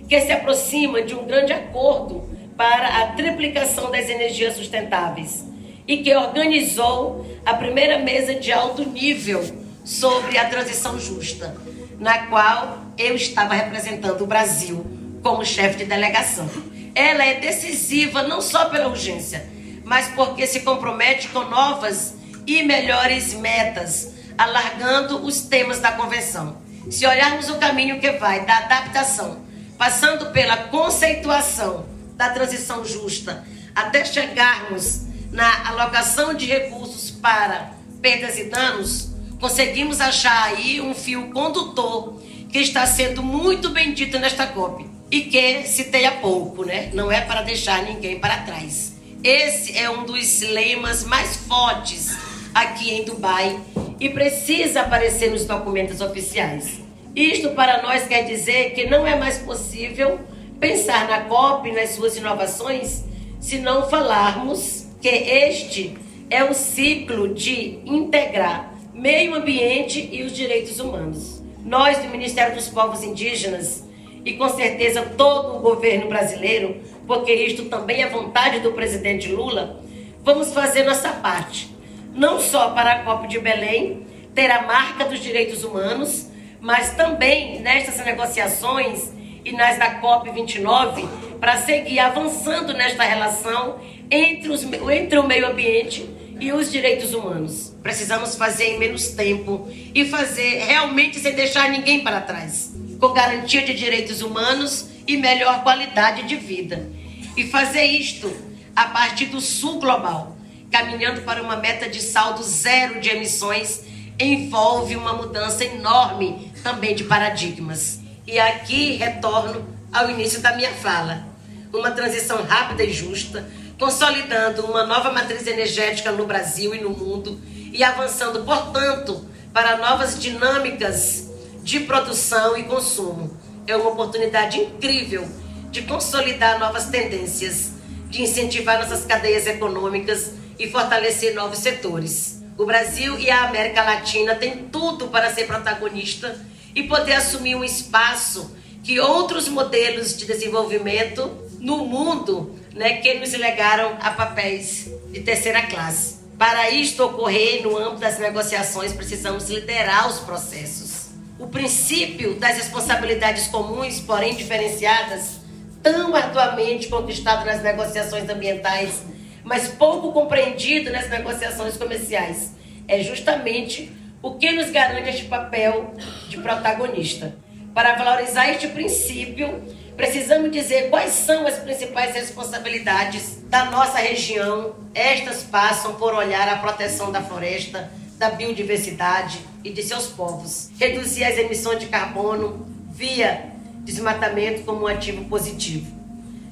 [0.09, 5.45] que se aproxima de um grande acordo para a triplicação das energias sustentáveis
[5.87, 9.43] e que organizou a primeira mesa de alto nível
[9.85, 11.55] sobre a transição justa,
[11.99, 14.85] na qual eu estava representando o Brasil
[15.23, 16.49] como chefe de delegação.
[16.95, 19.49] Ela é decisiva não só pela urgência,
[19.85, 22.15] mas porque se compromete com novas
[22.47, 26.59] e melhores metas, alargando os temas da convenção.
[26.91, 29.45] Se olharmos o caminho que vai da adaptação
[29.79, 35.03] passando pela conceituação da transição justa, até chegarmos
[35.33, 39.14] na alocação de recursos para perdas e danos,
[39.45, 42.19] conseguimos achar aí um fio condutor
[42.51, 46.89] que está sendo muito bem dito nesta COP e que se tenha pouco, né?
[46.95, 48.95] Não é para deixar ninguém para trás.
[49.23, 52.17] Esse é um dos lemas mais fortes
[52.55, 53.61] aqui em Dubai
[54.01, 56.81] e precisa aparecer nos documentos oficiais.
[57.15, 60.21] Isto para nós quer dizer que não é mais possível
[60.59, 63.05] pensar na COP, nas suas inovações,
[63.39, 65.99] se não falarmos que este
[66.31, 71.43] é o ciclo de integrar meio ambiente e os direitos humanos.
[71.65, 73.85] Nós, do Ministério dos Povos Indígenas,
[74.25, 79.81] e com certeza todo o governo brasileiro, porque isto também é vontade do presidente Lula,
[80.23, 81.75] vamos fazer nossa parte.
[82.15, 86.31] Não só para a COP de Belém ter a marca dos direitos humanos,
[86.61, 89.13] mas também nestas negociações
[89.45, 91.07] e nas da COP29,
[91.41, 93.79] para seguir avançando nesta relação
[94.11, 96.09] entre, os, entre o meio ambiente
[96.45, 97.73] e os direitos humanos.
[97.83, 103.63] Precisamos fazer em menos tempo e fazer realmente sem deixar ninguém para trás, com garantia
[103.63, 106.87] de direitos humanos e melhor qualidade de vida.
[107.35, 108.31] E fazer isto
[108.77, 110.37] a partir do Sul Global,
[110.71, 113.81] caminhando para uma meta de saldo zero de emissões,
[114.21, 118.01] envolve uma mudança enorme também de paradigmas.
[118.27, 121.27] E aqui retorno ao início da minha fala.
[121.73, 123.49] Uma transição rápida e justa,
[123.85, 127.39] consolidando uma nova matriz energética no Brasil e no mundo
[127.71, 131.29] e avançando, portanto, para novas dinâmicas
[131.63, 133.37] de produção e consumo.
[133.67, 135.29] É uma oportunidade incrível
[135.71, 137.73] de consolidar novas tendências,
[138.09, 142.43] de incentivar nossas cadeias econômicas e fortalecer novos setores.
[142.57, 146.35] O Brasil e a América Latina têm tudo para ser protagonista
[146.75, 153.33] e poder assumir um espaço que outros modelos de desenvolvimento no mundo né, que nos
[153.33, 156.17] legaram a papéis de terceira classe.
[156.37, 161.11] Para isto ocorrer no âmbito das negociações, precisamos liderar os processos.
[161.39, 165.41] O princípio das responsabilidades comuns, porém diferenciadas,
[165.83, 169.03] tão arduamente conquistado nas negociações ambientais,
[169.45, 172.53] mas pouco compreendido nas negociações comerciais,
[172.89, 175.95] é justamente o que nos garante este papel
[176.29, 177.37] de protagonista.
[177.75, 179.63] Para valorizar este princípio,
[179.97, 184.75] precisamos dizer quais são as principais responsabilidades da nossa região.
[184.95, 191.25] Estas passam por olhar a proteção da floresta, da biodiversidade e de seus povos, reduzir
[191.25, 195.93] as emissões de carbono via desmatamento como um ativo positivo.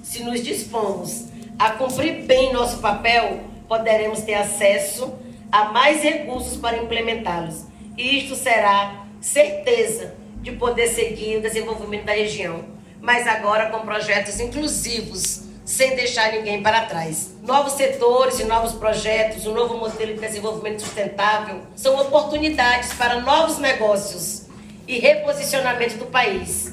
[0.02, 1.26] Se nos dispomos
[1.59, 5.14] a cumprir bem nosso papel, poderemos ter acesso
[5.50, 7.64] a mais recursos para implementá-los.
[7.96, 12.64] E isto será certeza de poder seguir o desenvolvimento da região,
[13.03, 17.35] mas agora com projetos inclusivos, sem deixar ninguém para trás.
[17.43, 23.59] Novos setores e novos projetos, um novo modelo de desenvolvimento sustentável são oportunidades para novos
[23.59, 24.47] negócios
[24.87, 26.73] e reposicionamento do país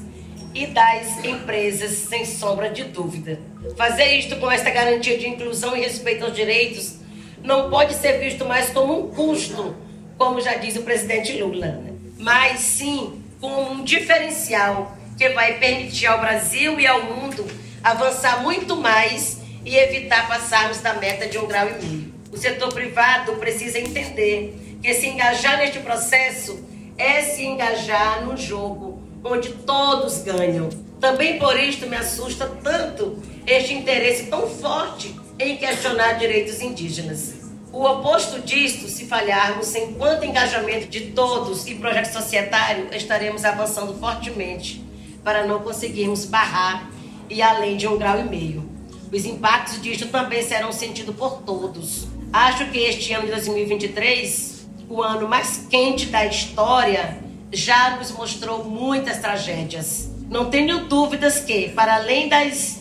[0.53, 3.39] e das empresas, sem sombra de dúvida.
[3.75, 6.97] Fazer isto com esta garantia de inclusão e respeito aos direitos
[7.43, 9.75] não pode ser visto mais como um custo,
[10.17, 11.81] como já diz o presidente Lula,
[12.17, 17.45] mas sim como um diferencial que vai permitir ao Brasil e ao mundo
[17.83, 22.13] avançar muito mais e evitar passarmos da meta de um grau e meio.
[22.31, 26.65] O setor privado precisa entender que se engajar neste processo
[26.97, 30.69] é se engajar no jogo onde todos ganham.
[31.01, 37.39] Também por isto me assusta tanto este interesse tão forte em questionar direitos indígenas.
[37.73, 44.87] O oposto disto, se falharmos, enquanto engajamento de todos e projeto societário, estaremos avançando fortemente
[45.29, 46.89] para não conseguirmos barrar
[47.29, 48.67] e além de um grau e meio.
[49.13, 52.07] Os impactos disto também serão sentidos por todos.
[52.33, 57.19] Acho que este ano de 2023, o ano mais quente da história,
[57.51, 60.09] já nos mostrou muitas tragédias.
[60.31, 62.79] Não tenho dúvidas que, para além das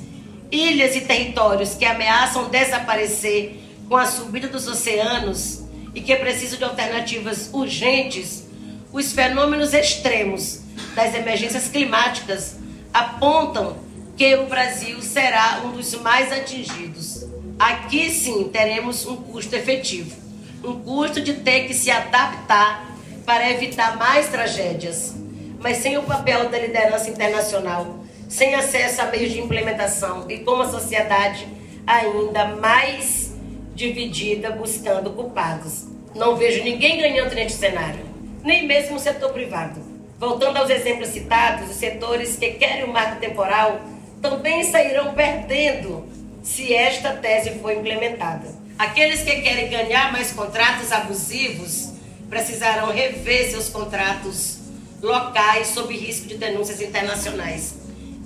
[0.51, 6.65] ilhas e territórios que ameaçam desaparecer com a subida dos oceanos e que precisam de
[6.65, 8.49] alternativas urgentes,
[8.91, 12.57] os fenômenos extremos das emergências climáticas
[12.93, 13.77] apontam
[14.17, 17.25] que o Brasil será um dos mais atingidos.
[17.59, 20.17] Aqui sim teremos um custo efetivo,
[20.65, 22.85] um custo de ter que se adaptar
[23.25, 25.15] para evitar mais tragédias.
[25.61, 30.53] Mas sem o papel da liderança internacional, sem acesso a meios de implementação e com
[30.53, 31.47] uma sociedade
[31.87, 33.35] ainda mais
[33.75, 35.87] dividida buscando culpados.
[36.15, 38.05] Não vejo ninguém ganhando neste cenário,
[38.43, 39.88] nem mesmo o setor privado.
[40.19, 43.81] Voltando aos exemplos citados, os setores que querem o marco temporal
[44.21, 46.05] também sairão perdendo
[46.43, 48.49] se esta tese for implementada.
[48.77, 51.93] Aqueles que querem ganhar mais contratos abusivos
[52.29, 54.59] precisarão rever seus contratos
[55.01, 57.77] locais sob risco de denúncias internacionais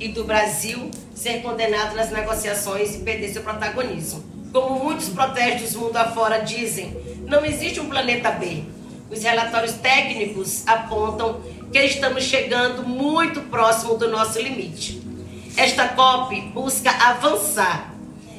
[0.00, 4.24] e do Brasil ser condenado nas negociações e perder seu protagonismo.
[4.50, 8.64] Como muitos protestos mundo afora dizem, não existe um planeta B.
[9.10, 11.40] Os relatórios técnicos apontam
[11.72, 15.02] que estamos chegando muito próximo do nosso limite.
[15.56, 17.94] Esta COP busca avançar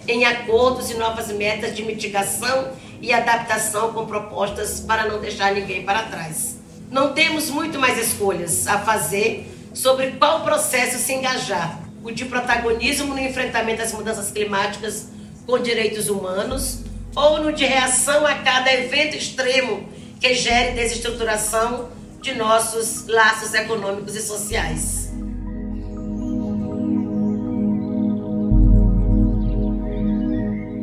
[0.07, 5.83] em acordos e novas metas de mitigação e adaptação com propostas para não deixar ninguém
[5.83, 6.59] para trás.
[6.91, 13.15] Não temos muito mais escolhas a fazer sobre qual processo se engajar: o de protagonismo
[13.15, 15.07] no enfrentamento às mudanças climáticas
[15.47, 16.81] com direitos humanos
[17.15, 21.89] ou no de reação a cada evento extremo que gere desestruturação
[22.23, 25.13] de nossos laços econômicos e sociais.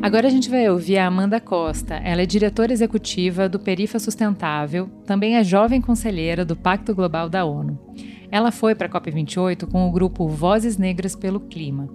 [0.02, 1.94] Agora a gente vai ouvir a Amanda Costa.
[1.94, 7.42] Ela é diretora executiva do Perifa Sustentável, também é jovem conselheira do Pacto Global da
[7.46, 7.78] ONU.
[8.30, 11.88] Ela foi para a COP28 com o grupo Vozes Negras pelo Clima.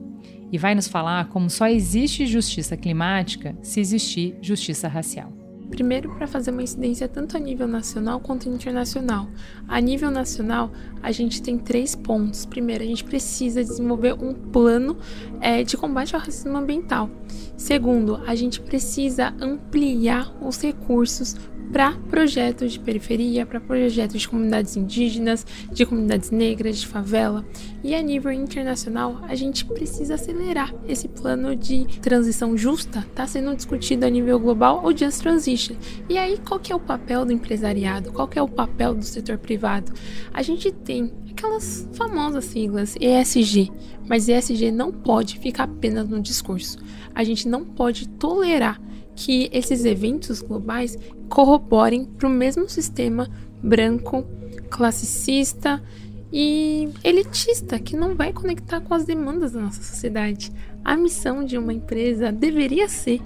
[0.52, 5.45] e vai nos falar como só existe justiça climática se existir justiça racial.
[5.70, 9.28] Primeiro, para fazer uma incidência tanto a nível nacional quanto internacional.
[9.68, 12.46] A nível nacional, a gente tem três pontos.
[12.46, 14.98] Primeiro, a gente precisa desenvolver um plano
[15.42, 17.10] é, de combate ao racismo ambiental.
[17.58, 21.36] Segundo, a gente precisa ampliar os recursos
[21.72, 27.46] para projetos de periferia, para projetos de comunidades indígenas, de comunidades negras, de favela.
[27.84, 33.56] E a nível internacional, a gente precisa acelerar esse plano de transição justa, está sendo
[33.56, 35.76] discutido a nível global, o Just Transition.
[36.10, 38.12] E aí, qual que é o papel do empresariado?
[38.12, 39.94] Qual que é o papel do setor privado?
[40.34, 43.72] A gente tem aquelas famosas siglas ESG,
[44.08, 46.78] mas ESG não pode ficar apenas no discurso.
[47.14, 48.82] A gente não pode tolerar
[49.16, 50.98] que esses eventos globais
[51.30, 53.30] corroborem para o mesmo sistema
[53.62, 54.26] branco,
[54.70, 55.82] classicista
[56.32, 60.52] e elitista que não vai conectar com as demandas da nossa sociedade.
[60.84, 63.22] A missão de uma empresa deveria ser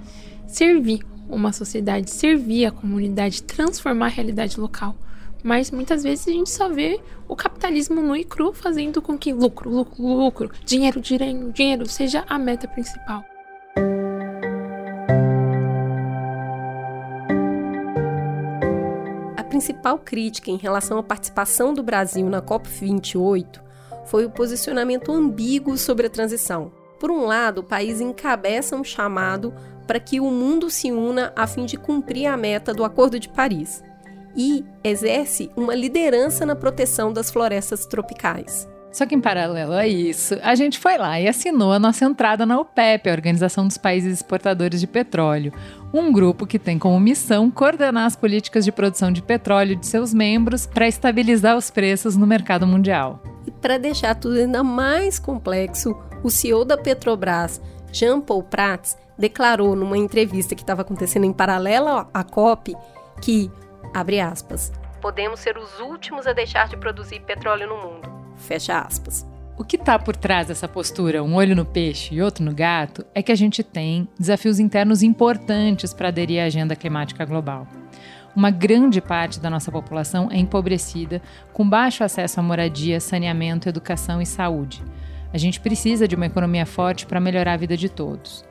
[0.46, 4.96] servir uma sociedade, servir a comunidade, transformar a realidade local.
[5.42, 9.32] Mas muitas vezes a gente só vê o capitalismo nu e cru fazendo com que
[9.32, 13.24] lucro, lucro, lucro, dinheiro, dinheiro, dinheiro seja a meta principal.
[19.60, 23.60] Principal crítica em relação à participação do Brasil na COP28
[24.06, 26.72] foi o posicionamento ambíguo sobre a transição.
[26.98, 29.52] Por um lado, o país encabeça um chamado
[29.86, 33.28] para que o mundo se una a fim de cumprir a meta do Acordo de
[33.28, 33.84] Paris
[34.34, 38.66] e exerce uma liderança na proteção das florestas tropicais.
[38.92, 42.44] Só que em paralelo a isso, a gente foi lá e assinou a nossa entrada
[42.44, 45.52] na OPEP, a Organização dos Países Exportadores de Petróleo,
[45.94, 50.12] um grupo que tem como missão coordenar as políticas de produção de petróleo de seus
[50.12, 53.22] membros para estabilizar os preços no mercado mundial.
[53.46, 57.60] E para deixar tudo ainda mais complexo, o CEO da Petrobras,
[57.92, 62.74] Jean Paul Prats, declarou numa entrevista que estava acontecendo em paralelo à COP
[63.22, 63.50] que,
[63.94, 68.19] abre aspas, podemos ser os últimos a deixar de produzir petróleo no mundo.
[68.40, 69.26] Fecha aspas.
[69.60, 73.04] O que está por trás dessa postura, um olho no peixe e outro no gato,
[73.14, 77.68] é que a gente tem desafios internos importantes para aderir à agenda climática global.
[78.34, 81.20] Uma grande parte da nossa população é empobrecida,
[81.52, 84.82] com baixo acesso à moradia, saneamento, educação e saúde.
[85.32, 88.44] A gente precisa de uma economia forte para melhorar a vida de todos.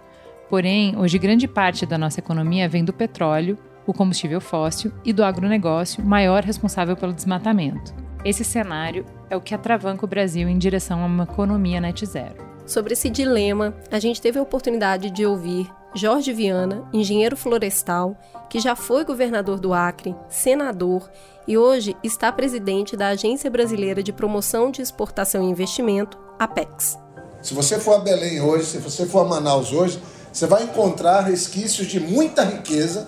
[0.50, 5.24] Porém, hoje grande parte da nossa economia vem do petróleo, o combustível fóssil e do
[5.24, 7.94] agronegócio, maior responsável pelo desmatamento.
[8.24, 12.36] Esse cenário é o que atravanca o Brasil em direção a uma economia net zero.
[12.66, 18.16] Sobre esse dilema, a gente teve a oportunidade de ouvir Jorge Viana, engenheiro florestal,
[18.50, 21.10] que já foi governador do Acre, senador
[21.48, 26.98] e hoje está presidente da Agência Brasileira de Promoção de Exportação e Investimento, APEX.
[27.42, 30.00] Se você for a Belém hoje, se você for a Manaus hoje,
[30.32, 33.08] você vai encontrar resquícios de muita riqueza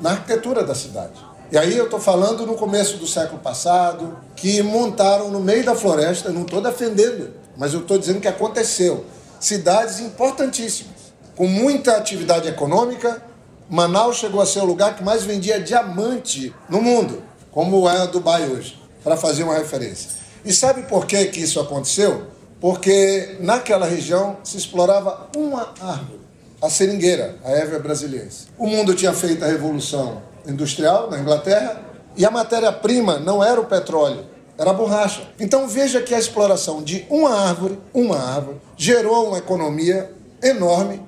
[0.00, 1.33] na arquitetura da cidade.
[1.54, 5.76] E aí eu estou falando no começo do século passado, que montaram no meio da
[5.76, 9.04] floresta, não estou defendendo, mas eu estou dizendo que aconteceu.
[9.38, 13.22] Cidades importantíssimas, com muita atividade econômica.
[13.70, 18.48] Manaus chegou a ser o lugar que mais vendia diamante no mundo, como é Dubai
[18.48, 20.10] hoje, para fazer uma referência.
[20.44, 22.26] E sabe por que, que isso aconteceu?
[22.60, 26.18] Porque naquela região se explorava uma árvore,
[26.60, 28.26] a seringueira, a Évia brasileira.
[28.58, 31.82] O mundo tinha feito a revolução industrial na Inglaterra
[32.16, 34.24] e a matéria-prima não era o petróleo,
[34.56, 35.28] era a borracha.
[35.38, 41.02] Então veja que a exploração de uma árvore, uma árvore, gerou uma economia enorme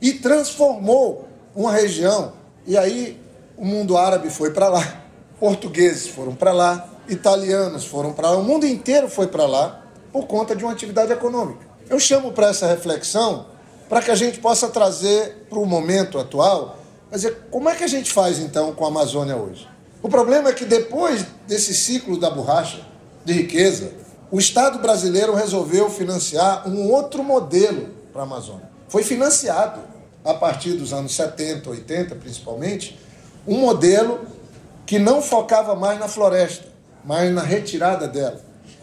[0.00, 2.32] e transformou uma região.
[2.66, 3.20] E aí
[3.56, 5.02] o mundo árabe foi para lá,
[5.38, 9.82] portugueses foram para lá, italianos foram para lá, o mundo inteiro foi para lá
[10.12, 11.66] por conta de uma atividade econômica.
[11.88, 13.46] Eu chamo para essa reflexão
[13.88, 16.78] para que a gente possa trazer para o momento atual
[17.12, 19.68] mas como é que a gente faz então com a Amazônia hoje?
[20.02, 22.80] O problema é que depois desse ciclo da borracha
[23.22, 23.92] de riqueza,
[24.30, 28.66] o Estado brasileiro resolveu financiar um outro modelo para a Amazônia.
[28.88, 29.82] Foi financiado
[30.24, 32.98] a partir dos anos 70, 80 principalmente,
[33.46, 34.20] um modelo
[34.86, 36.64] que não focava mais na floresta,
[37.04, 38.40] mas na retirada dela.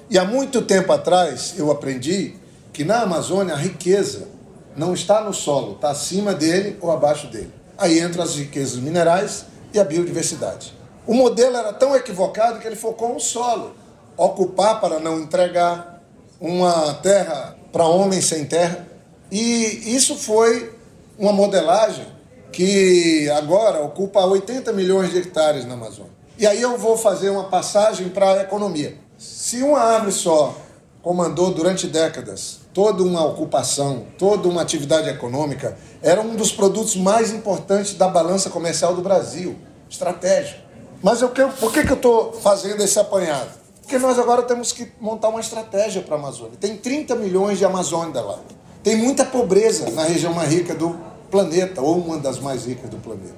[0.08, 2.36] E há muito tempo atrás eu aprendi
[2.72, 4.28] que na Amazônia a riqueza
[4.76, 7.59] não está no solo, está acima dele ou abaixo dele.
[7.80, 10.78] Aí entram as riquezas minerais e a biodiversidade.
[11.08, 13.74] O modelo era tão equivocado que ele focou no solo.
[14.18, 16.04] Ocupar para não entregar,
[16.42, 18.86] uma terra para homem sem terra.
[19.32, 20.76] E isso foi
[21.18, 22.06] uma modelagem
[22.52, 26.12] que agora ocupa 80 milhões de hectares na Amazônia.
[26.38, 28.98] E aí eu vou fazer uma passagem para a economia.
[29.18, 30.56] Se uma árvore só
[31.02, 37.34] comandou durante décadas toda uma ocupação, toda uma atividade econômica, era um dos produtos mais
[37.34, 39.56] importantes da balança comercial do Brasil,
[39.90, 40.62] estratégico.
[41.02, 43.50] Mas eu por que, que eu estou fazendo esse apanhado?
[43.82, 46.54] Porque nós agora temos que montar uma estratégia para a Amazônia.
[46.60, 48.40] Tem 30 milhões de Amazônia lá.
[48.84, 50.96] Tem muita pobreza na região mais rica do
[51.32, 53.36] planeta, ou uma das mais ricas do planeta.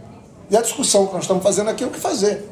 [0.49, 2.49] E a discussão que nós estamos fazendo aqui é o que fazer.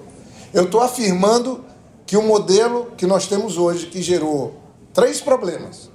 [0.53, 1.65] Eu estou afirmando
[2.05, 4.55] que o modelo que nós temos hoje, que gerou
[4.93, 5.89] três problemas: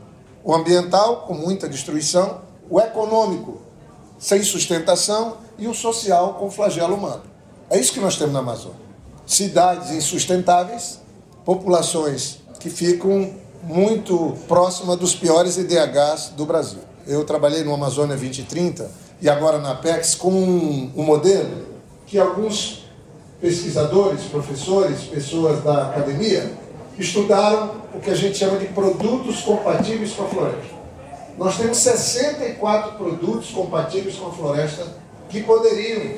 [0.44, 3.62] o ambiental, com muita destruição, o econômico,
[4.18, 7.22] sem sustentação, e o social, com flagelo humano.
[7.70, 8.78] É isso que nós temos na Amazônia.
[9.26, 11.00] Cidades insustentáveis,
[11.44, 13.32] populações que ficam
[13.62, 16.80] muito próximas dos piores IDHs do Brasil.
[17.06, 18.90] Eu trabalhei no Amazônia 2030
[19.20, 21.66] e agora na Apex com um, um modelo
[22.06, 22.84] que alguns
[23.40, 26.50] pesquisadores, professores, pessoas da academia
[26.98, 30.74] estudaram o que a gente chama de produtos compatíveis com a floresta.
[31.36, 34.86] Nós temos 64 produtos compatíveis com a floresta
[35.28, 36.14] que poderiam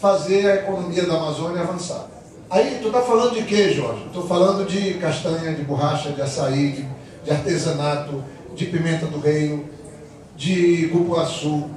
[0.00, 2.06] fazer a economia da Amazônia avançar.
[2.48, 4.04] Aí, tu está falando de quê, Jorge?
[4.06, 6.88] Estou falando de castanha, de borracha, de açaí, de,
[7.24, 8.24] de artesanato,
[8.54, 9.68] de pimenta do reino,
[10.36, 11.68] de cupuaçu,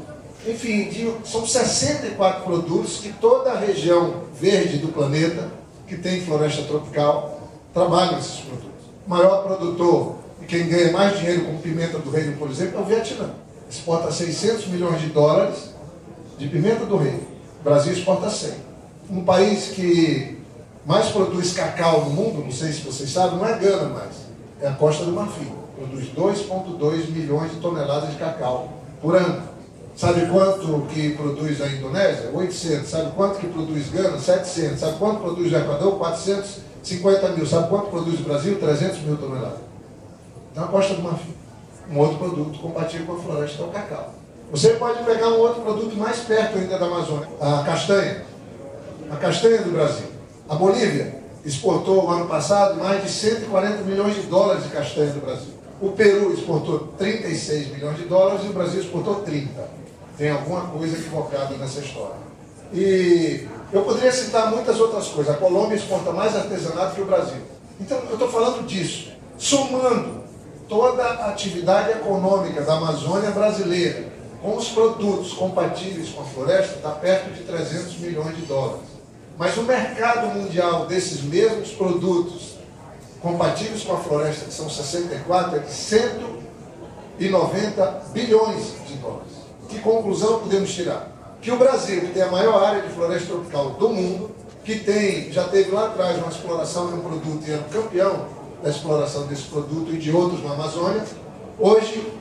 [0.48, 5.52] enfim, de, são 64 produtos que toda a região verde do planeta,
[5.88, 7.41] que tem floresta tropical,
[7.74, 8.70] trabalha esses produtos.
[9.06, 12.82] O maior produtor e quem ganha mais dinheiro com pimenta do reino, por exemplo, é
[12.82, 13.32] o Vietnã.
[13.70, 15.72] Exporta 600 milhões de dólares
[16.38, 17.22] de pimenta do reino.
[17.62, 18.52] O Brasil exporta 100.
[19.10, 20.40] Um país que
[20.86, 24.16] mais produz cacau no mundo, não sei se vocês sabem, não é Gana mais,
[24.60, 25.52] é a Costa do Marfim.
[25.76, 28.70] Produz 2,2 milhões de toneladas de cacau
[29.02, 29.44] por ano.
[29.96, 32.32] Sabe quanto que produz a Indonésia?
[32.34, 32.90] 800.
[32.90, 34.18] Sabe quanto que produz Gana?
[34.18, 34.80] 700.
[34.80, 35.98] Sabe quanto produz o Equador?
[36.84, 37.46] 450 mil.
[37.46, 38.60] Sabe quanto produz o Brasil?
[38.60, 39.60] 300 mil toneladas.
[40.52, 41.34] Então a Costa do Marfim.
[41.92, 44.14] Um outro produto compatível com a floresta é o cacau.
[44.52, 48.24] Você pode pegar um outro produto mais perto ainda da Amazônia, a castanha.
[49.10, 50.08] A castanha do Brasil.
[50.48, 55.22] A Bolívia exportou no ano passado mais de 140 milhões de dólares de castanha do
[55.22, 55.54] Brasil.
[55.82, 59.82] O Peru exportou 36 milhões de dólares e o Brasil exportou 30
[60.22, 62.16] tem alguma coisa equivocada nessa história.
[62.72, 65.34] E eu poderia citar muitas outras coisas.
[65.34, 67.42] A Colômbia exporta mais artesanato que o Brasil.
[67.80, 69.12] Então, eu estou falando disso.
[69.38, 70.22] Somando
[70.68, 74.12] toda a atividade econômica da Amazônia brasileira
[74.42, 78.88] com os produtos compatíveis com a floresta, está perto de 300 milhões de dólares.
[79.38, 82.56] Mas o mercado mundial desses mesmos produtos
[83.22, 89.34] compatíveis com a floresta, que são 64, é de 190 bilhões de dólares.
[89.70, 91.11] Que conclusão podemos tirar?
[91.42, 94.32] Que o Brasil, que tem a maior área de floresta tropical do mundo,
[94.64, 98.28] que tem, já teve lá atrás uma exploração de um produto e era campeão
[98.62, 101.04] da exploração desse produto e de outros na Amazônia,
[101.58, 102.14] hoje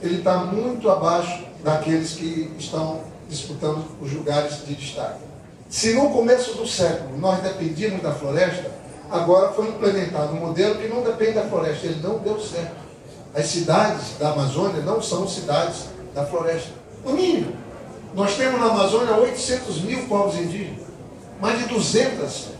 [0.00, 5.18] ele está muito abaixo daqueles que estão disputando os lugares de destaque.
[5.68, 8.70] Se no começo do século nós dependíamos da floresta,
[9.10, 12.84] agora foi implementado um modelo que não depende da floresta, ele não deu certo.
[13.34, 16.70] As cidades da Amazônia não são cidades da floresta.
[17.04, 17.63] No mínimo.
[18.14, 20.84] Nós temos na Amazônia 800 mil povos indígenas,
[21.40, 22.50] mais de 200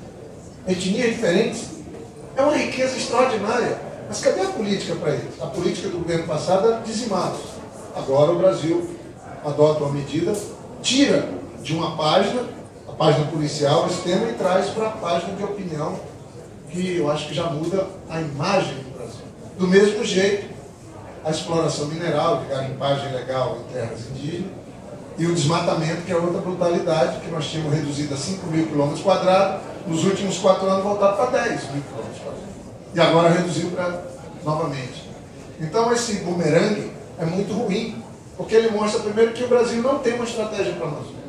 [0.67, 1.69] etnias diferentes.
[2.37, 3.79] É uma riqueza extraordinária.
[4.09, 5.41] Mas cadê a política para eles?
[5.41, 7.41] A política do governo passado era dizimá-los.
[7.95, 8.91] Agora o Brasil
[9.45, 10.35] adota uma medida,
[10.83, 11.29] tira
[11.63, 12.43] de uma página,
[12.89, 16.01] a página policial, esse tema e traz para a página de opinião,
[16.69, 19.25] que eu acho que já muda a imagem do Brasil.
[19.57, 20.53] Do mesmo jeito,
[21.25, 24.64] a exploração mineral, de garimpagem ilegal em terras indígenas,
[25.17, 29.03] e o desmatamento, que é outra brutalidade, que nós tínhamos reduzido a 5 mil quilômetros
[29.03, 32.55] quadrados, nos últimos quatro anos voltado para 10 mil quilômetros quadrados.
[32.95, 34.03] E agora reduziu para
[34.45, 35.09] novamente.
[35.61, 38.03] Então esse bumerangue é muito ruim,
[38.37, 41.25] porque ele mostra primeiro que o Brasil não tem uma estratégia para a Amazônia.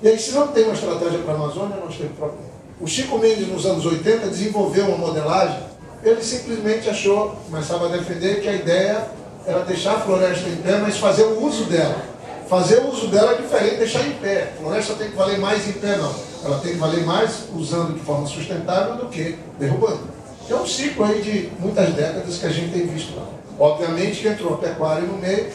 [0.00, 2.48] E aí, se não tem uma estratégia para a Amazônia, nós temos problema.
[2.80, 5.58] O Chico Mendes, nos anos 80, desenvolveu uma modelagem,
[6.04, 9.08] ele simplesmente achou, começava a defender que a ideia
[9.44, 12.00] era deixar a floresta em pé, mas fazer o uso dela.
[12.48, 14.54] Fazer o uso dela é diferente de deixar em pé.
[14.54, 16.14] A floresta tem que valer mais em pé, não.
[16.42, 20.00] Ela tem que valer mais usando de forma sustentável do que derrubando.
[20.48, 23.26] É um ciclo aí de muitas décadas que a gente tem visto lá.
[23.58, 25.50] Obviamente que entrou a pecuária no meio,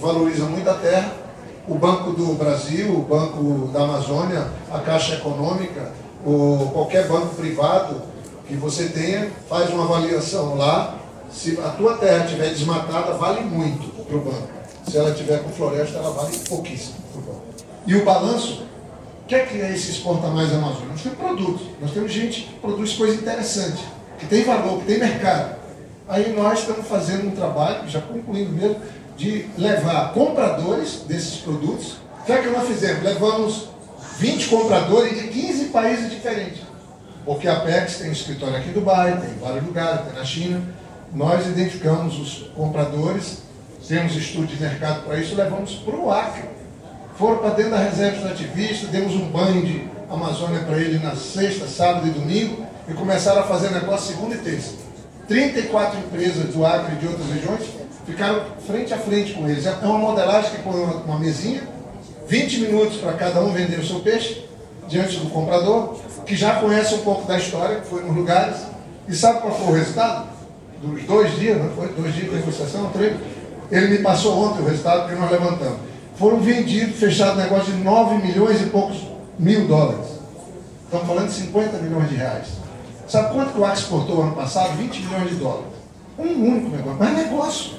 [0.00, 1.12] valoriza muito a terra.
[1.68, 5.92] O Banco do Brasil, o Banco da Amazônia, a Caixa Econômica,
[6.24, 8.00] ou qualquer banco privado
[8.46, 10.94] que você tenha, faz uma avaliação lá
[11.30, 14.57] se a tua terra estiver desmatada, vale muito para o banco.
[14.90, 16.96] Se ela tiver com floresta, ela vale pouquíssimo.
[17.86, 18.62] E o balanço,
[19.22, 20.88] o que é que é esse exporta mais Amazônia?
[20.88, 23.84] Nós temos produtos, nós temos gente que produz coisa interessante,
[24.18, 25.56] que tem valor, que tem mercado.
[26.08, 28.76] Aí nós estamos fazendo um trabalho, já concluindo mesmo,
[29.16, 31.96] de levar compradores desses produtos.
[32.22, 33.02] O que é que nós fizemos?
[33.02, 33.68] Levamos
[34.18, 36.62] 20 compradores de 15 países diferentes.
[37.24, 40.62] Porque a PEX tem escritório aqui em Dubai, tem em vários lugares, tem na China.
[41.12, 43.42] Nós identificamos os compradores,
[43.88, 46.44] temos estudo de mercado para isso, levamos para o Acre.
[47.16, 51.66] Foram para dentro da reserva extrativista, demos um banho de Amazônia para ele na sexta,
[51.66, 54.74] sábado e domingo e começaram a fazer negócio segunda e terça.
[55.26, 57.62] 34 empresas do Acre e de outras regiões
[58.06, 59.66] ficaram frente a frente com eles.
[59.66, 61.62] É uma modelagem que põe uma, mesinha,
[62.26, 64.44] 20 minutos para cada um vender o seu peixe
[64.86, 68.56] diante do comprador, que já conhece um pouco da história, foi nos lugares,
[69.06, 70.28] e sabe qual foi o resultado?
[70.80, 71.88] Dos dois dias, não foi?
[71.88, 73.14] Dois dias de negociação, três.
[73.70, 75.78] Ele me passou ontem o resultado que nós levantamos.
[76.16, 79.06] Foram vendidos, fechado negócio de 9 milhões e poucos
[79.38, 80.06] mil dólares.
[80.84, 82.46] Estamos falando de 50 milhões de reais.
[83.06, 84.76] Sabe quanto que o Acre exportou ano passado?
[84.76, 85.66] 20 milhões de dólares.
[86.18, 86.96] Um único negócio.
[86.98, 87.70] Mas negócio.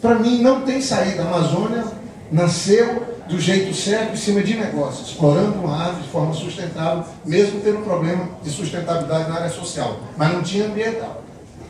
[0.00, 1.22] Para mim não tem saída.
[1.22, 1.84] A Amazônia
[2.30, 7.60] nasceu do jeito certo em cima de negócio, explorando uma árvore de forma sustentável, mesmo
[7.60, 9.98] tendo um problema de sustentabilidade na área social.
[10.16, 11.21] Mas não tinha ambiental.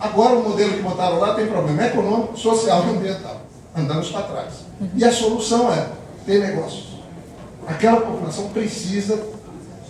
[0.02, 3.40] Agora o modelo que botaram lá tem problema econômico, social e ambiental.
[3.74, 4.64] Andamos para trás.
[4.96, 5.88] E a solução é
[6.26, 6.98] ter negócios.
[7.68, 9.24] Aquela população precisa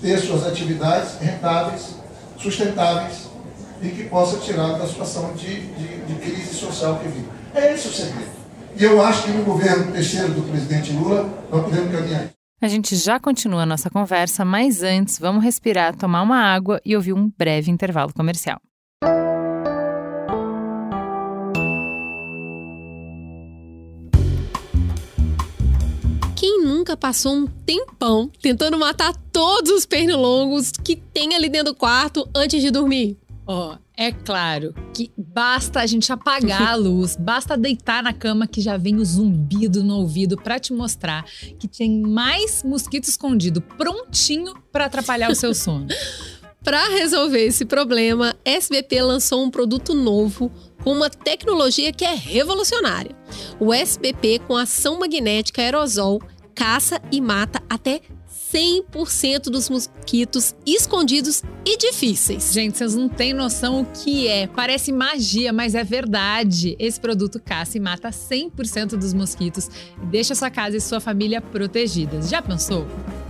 [0.02, 1.96] ter suas atividades rentáveis,
[2.38, 3.30] sustentáveis
[3.80, 7.28] e que possa tirar da situação de, de, de crise social que vive.
[7.54, 8.30] É esse o segredo.
[8.76, 12.28] E eu acho que no governo terceiro do presidente Lula nós podemos caminhar.
[12.60, 16.94] A gente já continua a nossa conversa, mas antes vamos respirar, tomar uma água e
[16.94, 18.60] ouvir um breve intervalo comercial.
[26.96, 32.60] Passou um tempão tentando matar todos os pernilongos que tem ali dentro do quarto antes
[32.60, 33.18] de dormir?
[33.44, 38.46] Ó, oh, é claro que basta a gente apagar a luz, basta deitar na cama
[38.46, 41.24] que já vem o zumbido no ouvido para te mostrar
[41.58, 45.88] que tem mais mosquito escondido prontinho para atrapalhar o seu sono.
[46.62, 50.50] para resolver esse problema, SBP lançou um produto novo
[50.84, 53.16] com uma tecnologia que é revolucionária.
[53.58, 56.20] O SBP com ação magnética aerosol
[56.54, 58.00] caça e mata até
[58.52, 62.52] 100% dos mosquitos escondidos e difíceis.
[62.52, 64.46] Gente, vocês não têm noção o que é.
[64.46, 66.76] Parece magia, mas é verdade.
[66.78, 69.70] Esse produto caça e mata 100% dos mosquitos
[70.02, 72.28] e deixa sua casa e sua família protegidas.
[72.28, 72.86] Já pensou?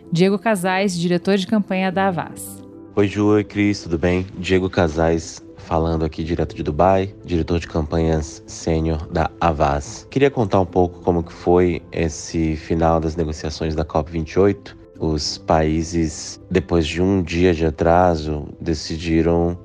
[0.10, 2.64] Diego Casais, diretor de campanha da Avaz.
[2.96, 4.26] Oi, Ju, oi, Cris, tudo bem?
[4.38, 10.08] Diego Casais, falando aqui direto de Dubai, diretor de campanhas sênior da Avaz.
[10.10, 14.76] Queria contar um pouco como que foi esse final das negociações da COP28.
[15.00, 19.56] Os países, depois de um dia de atraso, decidiram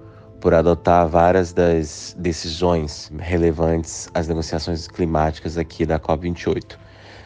[0.43, 6.77] por adotar várias das decisões relevantes às negociações climáticas aqui da COP28.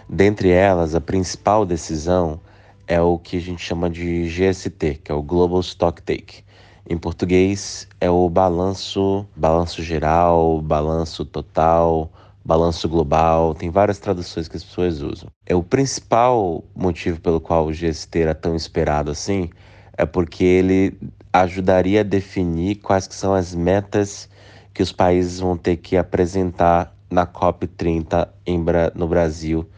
[0.09, 2.41] Dentre elas, a principal decisão
[2.87, 6.47] é o que a gente chama de GST, que é o Global Stock Take.
[6.91, 12.11] Em português é o balanço, balanço geral, balanço total,
[12.43, 15.28] balanço global, tem várias traduções que as pessoas usam.
[15.45, 19.51] É o principal motivo pelo qual o GST era tão esperado assim,
[19.99, 20.99] é porque ele
[21.30, 24.26] ajudaria a definir quais que são as metas
[24.72, 28.64] que os países vão ter que apresentar na COP30 em,
[28.95, 29.68] no Brasil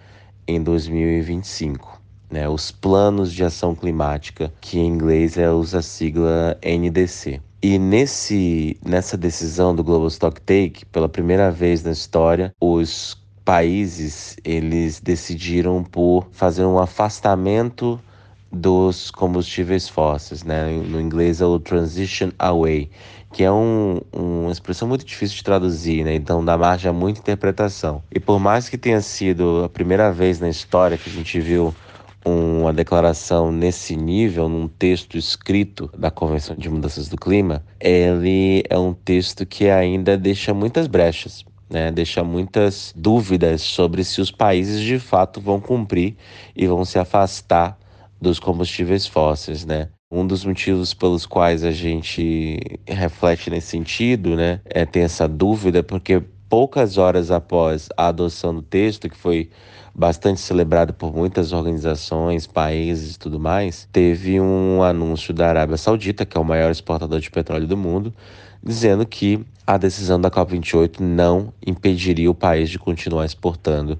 [0.46, 1.99] em 2025
[2.30, 7.40] né, os planos de ação climática, que em inglês é, usa a sigla NDC.
[7.62, 14.36] E nesse, nessa decisão do Global Stock Take, pela primeira vez na história, os países
[14.44, 18.00] eles decidiram por fazer um afastamento
[18.52, 20.70] dos combustíveis fósseis, né?
[20.70, 22.90] No inglês é o transition away,
[23.32, 26.14] que é um, uma expressão muito difícil de traduzir, né?
[26.14, 28.02] Então dá margem a muita interpretação.
[28.10, 31.74] E por mais que tenha sido a primeira vez na história que a gente viu
[32.24, 38.78] uma declaração nesse nível, num texto escrito da Convenção de Mudanças do Clima, ele é
[38.78, 41.44] um texto que ainda deixa muitas brechas.
[41.68, 41.90] né?
[41.90, 46.16] Deixa muitas dúvidas sobre se os países de fato vão cumprir
[46.54, 47.78] e vão se afastar
[48.20, 49.88] dos combustíveis fósseis, né?
[50.12, 55.84] Um dos motivos pelos quais a gente reflete nesse sentido, né, é ter essa dúvida,
[55.84, 59.50] porque poucas horas após a adoção do texto, que foi
[60.00, 66.24] bastante celebrado por muitas organizações, países e tudo mais, teve um anúncio da Arábia Saudita,
[66.24, 68.10] que é o maior exportador de petróleo do mundo,
[68.64, 73.98] dizendo que a decisão da COP28 não impediria o país de continuar exportando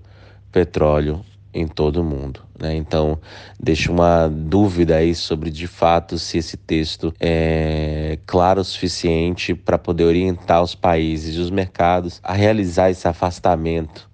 [0.50, 1.20] petróleo
[1.52, 2.40] em todo o mundo.
[2.58, 2.76] Né?
[2.76, 3.18] Então,
[3.62, 9.76] deixa uma dúvida aí sobre de fato se esse texto é claro o suficiente para
[9.76, 14.09] poder orientar os países e os mercados a realizar esse afastamento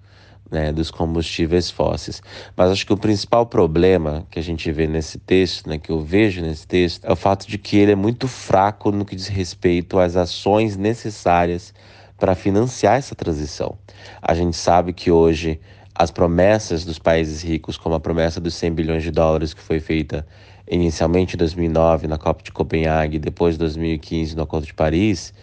[0.51, 2.21] né, dos combustíveis fósseis.
[2.55, 6.01] Mas acho que o principal problema que a gente vê nesse texto, né, que eu
[6.01, 9.27] vejo nesse texto, é o fato de que ele é muito fraco no que diz
[9.27, 11.73] respeito às ações necessárias
[12.17, 13.77] para financiar essa transição.
[14.21, 15.59] A gente sabe que hoje
[15.93, 19.79] as promessas dos países ricos, como a promessa dos 100 bilhões de dólares que foi
[19.79, 20.25] feita
[20.69, 25.33] inicialmente em 2009 na COP de Copenhague, depois de 2015 no Acordo de Paris,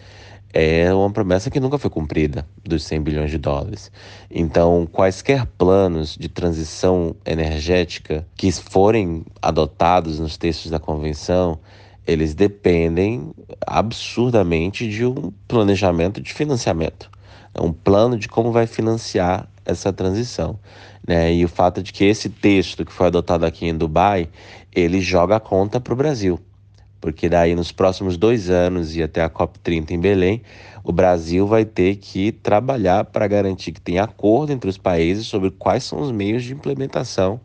[0.53, 3.91] é uma promessa que nunca foi cumprida dos 100 bilhões de dólares.
[4.31, 11.59] Então, quaisquer planos de transição energética que forem adotados nos textos da convenção,
[12.07, 13.31] eles dependem
[13.65, 17.09] absurdamente de um planejamento de financiamento,
[17.53, 20.59] é um plano de como vai financiar essa transição.
[21.05, 21.33] Né?
[21.33, 24.29] E o fato de que esse texto que foi adotado aqui em Dubai,
[24.73, 26.39] ele joga a conta para o Brasil
[27.05, 30.41] porque daí nos próximos dois anos e até a COP30 em Belém,
[30.83, 35.51] o Brasil vai ter que trabalhar para garantir que tem acordo entre os países sobre
[35.51, 37.39] quais são os meios de implementação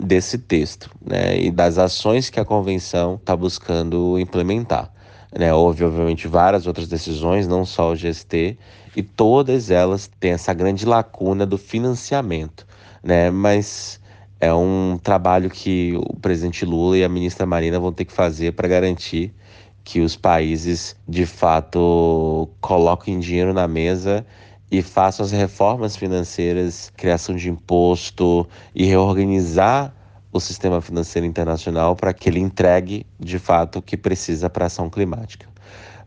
[0.00, 4.90] desse texto né, e das ações que a convenção está buscando implementar.
[5.38, 8.56] Né, houve, obviamente, várias outras decisões, não só o GST,
[8.96, 12.66] e todas elas têm essa grande lacuna do financiamento.
[13.02, 14.00] Né, mas
[14.40, 18.52] é um trabalho que o presidente Lula e a ministra Marina vão ter que fazer
[18.52, 19.34] para garantir
[19.82, 24.24] que os países de fato coloquem dinheiro na mesa
[24.70, 29.94] e façam as reformas financeiras, criação de imposto e reorganizar
[30.32, 34.66] o sistema financeiro internacional para que ele entregue de fato o que precisa para a
[34.66, 35.46] ação climática.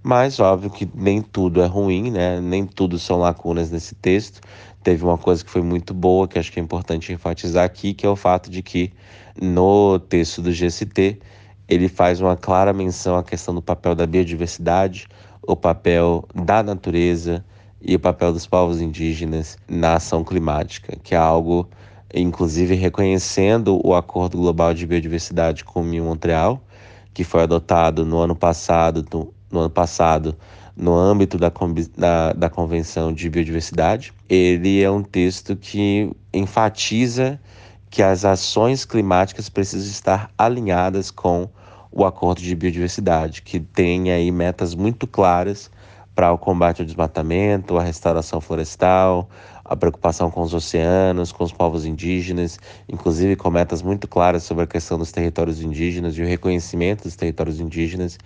[0.03, 2.39] Mas óbvio que nem tudo é ruim, né?
[2.39, 4.41] Nem tudo são lacunas nesse texto
[4.87, 8.05] teve uma coisa que foi muito boa, que acho que é importante enfatizar aqui, que
[8.05, 8.93] é o fato de que
[9.37, 11.19] no texto do GST
[11.67, 15.05] ele faz uma clara menção à questão do papel da biodiversidade,
[15.45, 17.43] o papel da natureza
[17.81, 21.67] e o papel dos povos indígenas na ação climática, que é algo,
[22.15, 26.63] inclusive, reconhecendo o Acordo Global de Biodiversidade com Montreal,
[27.13, 30.33] que foi adotado no ano passado, no, no ano passado
[30.77, 31.51] no âmbito da,
[31.97, 34.13] da, da Convenção de Biodiversidade.
[34.29, 37.39] Ele é um texto que enfatiza
[37.89, 41.49] que as ações climáticas precisam estar alinhadas com
[41.91, 45.71] o Acordo de Biodiversidade, que tem aí metas muito claras
[46.13, 49.29] para o combate ao desmatamento, a restauração florestal,
[49.63, 54.63] a preocupação com os oceanos, com os povos indígenas, inclusive com metas muito claras sobre
[54.63, 58.17] a questão dos territórios indígenas e o reconhecimento dos territórios indígenas.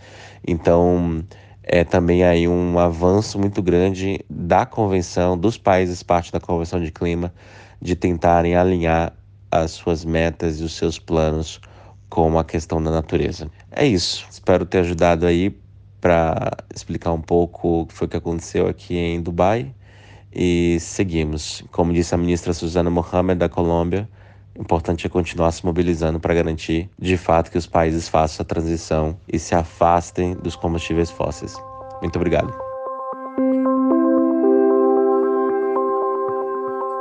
[0.46, 1.24] Então,
[1.64, 6.92] é também aí um avanço muito grande da convenção, dos países parte da convenção de
[6.92, 7.34] clima,
[7.82, 9.14] de tentarem alinhar
[9.52, 11.60] as suas metas e os seus planos
[12.10, 13.50] com a questão da natureza.
[13.72, 14.26] É isso.
[14.30, 15.56] Espero ter ajudado aí
[16.00, 19.74] para explicar um pouco o que foi que aconteceu aqui em Dubai
[20.34, 21.64] e seguimos.
[21.72, 24.10] Como disse a ministra Susana Mohamed da Colômbia,
[24.62, 29.18] importante é continuar se mobilizando para garantir, de fato, que os países façam a transição
[29.28, 31.56] e se afastem dos combustíveis fósseis.
[32.00, 32.54] Muito obrigado.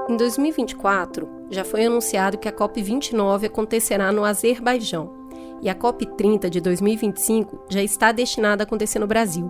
[0.08, 5.12] Em 2024, já foi anunciado que a COP29 acontecerá no Azerbaijão
[5.62, 9.48] e a COP30 de 2025 já está destinada a acontecer no Brasil.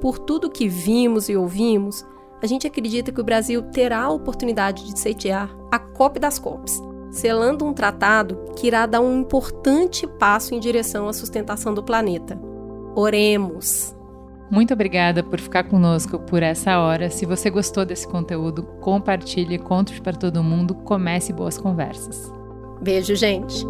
[0.00, 2.06] Por tudo que vimos e ouvimos,
[2.40, 6.93] a gente acredita que o Brasil terá a oportunidade de sediar a COP das COPs
[7.14, 12.36] selando um tratado que irá dar um importante passo em direção à sustentação do planeta.
[12.96, 13.94] Oremos!
[14.50, 17.08] Muito obrigada por ficar conosco por essa hora.
[17.10, 22.32] Se você gostou desse conteúdo, compartilhe, conte para todo mundo, comece boas conversas.
[22.82, 23.64] Beijo, gente!